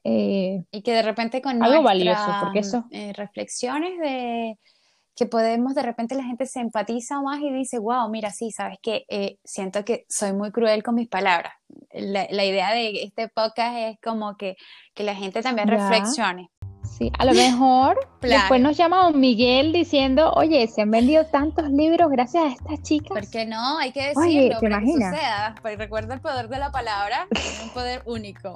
Y 0.04 0.82
que 0.84 0.92
de, 0.92 1.02
repente 1.02 1.42
con 1.42 1.64
algo 1.64 1.82
valioso, 1.82 2.30
porque 2.42 2.60
eso... 2.60 2.86
Eh, 2.92 3.14
reflexiones 3.14 3.98
de 4.00 4.60
que 5.16 5.26
podemos, 5.28 5.76
de 5.76 5.84
repente 5.84 6.16
la 6.16 6.24
gente 6.24 6.46
se 6.46 6.60
empatiza 6.60 7.22
más 7.22 7.40
y 7.40 7.52
dice, 7.52 7.78
wow, 7.78 8.10
mira, 8.10 8.32
sí, 8.32 8.52
sabes 8.52 8.80
que 8.82 9.06
eh, 9.10 9.38
siento 9.44 9.86
que 9.86 10.06
soy 10.10 10.34
muy 10.34 10.52
cruel 10.52 10.82
con 10.84 10.96
mis 10.96 11.08
palabras. 11.08 11.54
La, 11.92 12.44
idea 12.44 12.74
de 12.74 13.04
este 13.04 13.28
podcast 13.30 13.76
es 13.78 14.00
como 14.02 14.36
que, 14.38 14.56
que 14.94 15.04
la 15.04 15.16
gente 15.16 15.42
también 15.42 15.68
reflexione. 15.68 16.50
Sí, 16.98 17.12
a 17.18 17.26
lo 17.26 17.34
mejor 17.34 18.08
después 18.22 18.62
nos 18.62 18.78
llama 18.78 19.06
don 19.06 19.20
Miguel 19.20 19.74
diciendo, 19.74 20.32
oye, 20.34 20.68
se 20.68 20.84
han 20.84 20.92
vendido 20.92 21.26
tantos 21.26 21.70
libros 21.72 22.12
gracias 22.12 22.44
a 22.44 22.48
estas 22.50 22.82
chicas. 22.84 23.10
¿Por 23.10 23.30
qué 23.30 23.46
no? 23.46 23.80
Hay 23.80 23.92
que 23.92 24.10
decirlo 24.10 24.60
para 24.62 24.80
que 24.80 24.92
suceda. 24.92 25.56
Porque 25.62 25.78
recuerda 25.78 26.14
el 26.14 26.22
poder 26.22 26.50
de 26.50 26.60
la 26.60 26.72
palabra, 26.72 27.28
un 27.64 27.70
poder 27.72 28.04
único. 28.06 28.54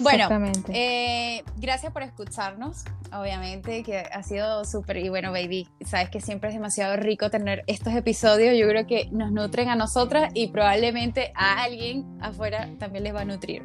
Bueno, 0.00 0.28
eh, 0.68 1.42
gracias 1.56 1.92
por 1.92 2.02
escucharnos, 2.02 2.84
obviamente, 3.12 3.82
que 3.82 3.98
ha 3.98 4.22
sido 4.22 4.64
súper, 4.64 4.98
y 4.98 5.08
bueno, 5.08 5.32
baby, 5.32 5.68
sabes 5.86 6.10
que 6.10 6.20
siempre 6.20 6.50
es 6.50 6.54
demasiado 6.54 6.96
rico 6.96 7.30
tener 7.30 7.64
estos 7.66 7.94
episodios, 7.94 8.58
yo 8.58 8.68
creo 8.68 8.86
que 8.86 9.08
nos 9.10 9.32
nutren 9.32 9.70
a 9.70 9.76
nosotras 9.76 10.30
y 10.34 10.48
probablemente 10.48 11.32
a 11.34 11.62
alguien 11.62 12.04
afuera 12.20 12.68
también 12.78 13.04
les 13.04 13.14
va 13.14 13.22
a 13.22 13.24
nutrir. 13.24 13.62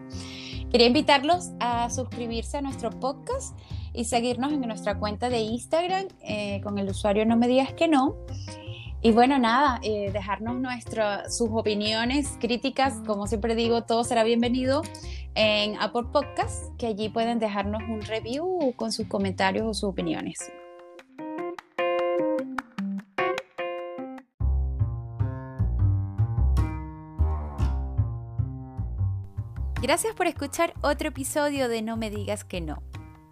Quería 0.71 0.87
invitarlos 0.87 1.51
a 1.59 1.89
suscribirse 1.89 2.57
a 2.57 2.61
nuestro 2.61 2.91
podcast 2.91 3.59
y 3.93 4.05
seguirnos 4.05 4.53
en 4.53 4.61
nuestra 4.61 4.97
cuenta 4.97 5.29
de 5.29 5.39
Instagram 5.39 6.07
eh, 6.21 6.61
con 6.63 6.77
el 6.77 6.87
usuario 6.87 7.25
No 7.25 7.35
Me 7.35 7.49
Digas 7.49 7.73
Que 7.73 7.89
No. 7.89 8.15
Y 9.01 9.11
bueno, 9.11 9.37
nada, 9.37 9.81
eh, 9.83 10.11
dejarnos 10.13 10.55
nuestras 10.61 11.35
sus 11.35 11.49
opiniones, 11.51 12.37
críticas, 12.39 12.93
como 13.05 13.27
siempre 13.27 13.53
digo, 13.55 13.83
todo 13.83 14.05
será 14.05 14.23
bienvenido 14.23 14.83
en 15.35 15.75
Apple 15.81 16.05
Podcast, 16.13 16.73
que 16.77 16.87
allí 16.87 17.09
pueden 17.09 17.39
dejarnos 17.39 17.81
un 17.89 18.01
review 18.01 18.73
con 18.77 18.93
sus 18.93 19.07
comentarios 19.07 19.65
o 19.67 19.73
sus 19.73 19.89
opiniones. 19.89 20.39
Gracias 29.81 30.13
por 30.13 30.27
escuchar 30.27 30.75
otro 30.81 31.07
episodio 31.07 31.67
de 31.67 31.81
No 31.81 31.97
me 31.97 32.11
digas 32.11 32.43
que 32.43 32.61
no. 32.61 32.83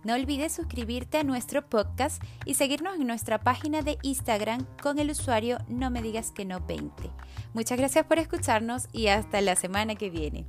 No 0.03 0.15
olvides 0.15 0.51
suscribirte 0.51 1.19
a 1.19 1.23
nuestro 1.23 1.69
podcast 1.69 2.23
y 2.43 2.55
seguirnos 2.55 2.95
en 2.95 3.05
nuestra 3.05 3.39
página 3.39 3.83
de 3.83 3.99
Instagram 4.01 4.65
con 4.81 4.97
el 4.97 5.11
usuario 5.11 5.59
No 5.67 5.91
me 5.91 6.01
digas 6.01 6.31
que 6.31 6.45
no 6.45 6.59
20. 6.59 7.11
Muchas 7.53 7.77
gracias 7.77 8.03
por 8.07 8.17
escucharnos 8.17 8.87
y 8.91 9.09
hasta 9.09 9.41
la 9.41 9.55
semana 9.55 9.93
que 9.93 10.09
viene. 10.09 10.47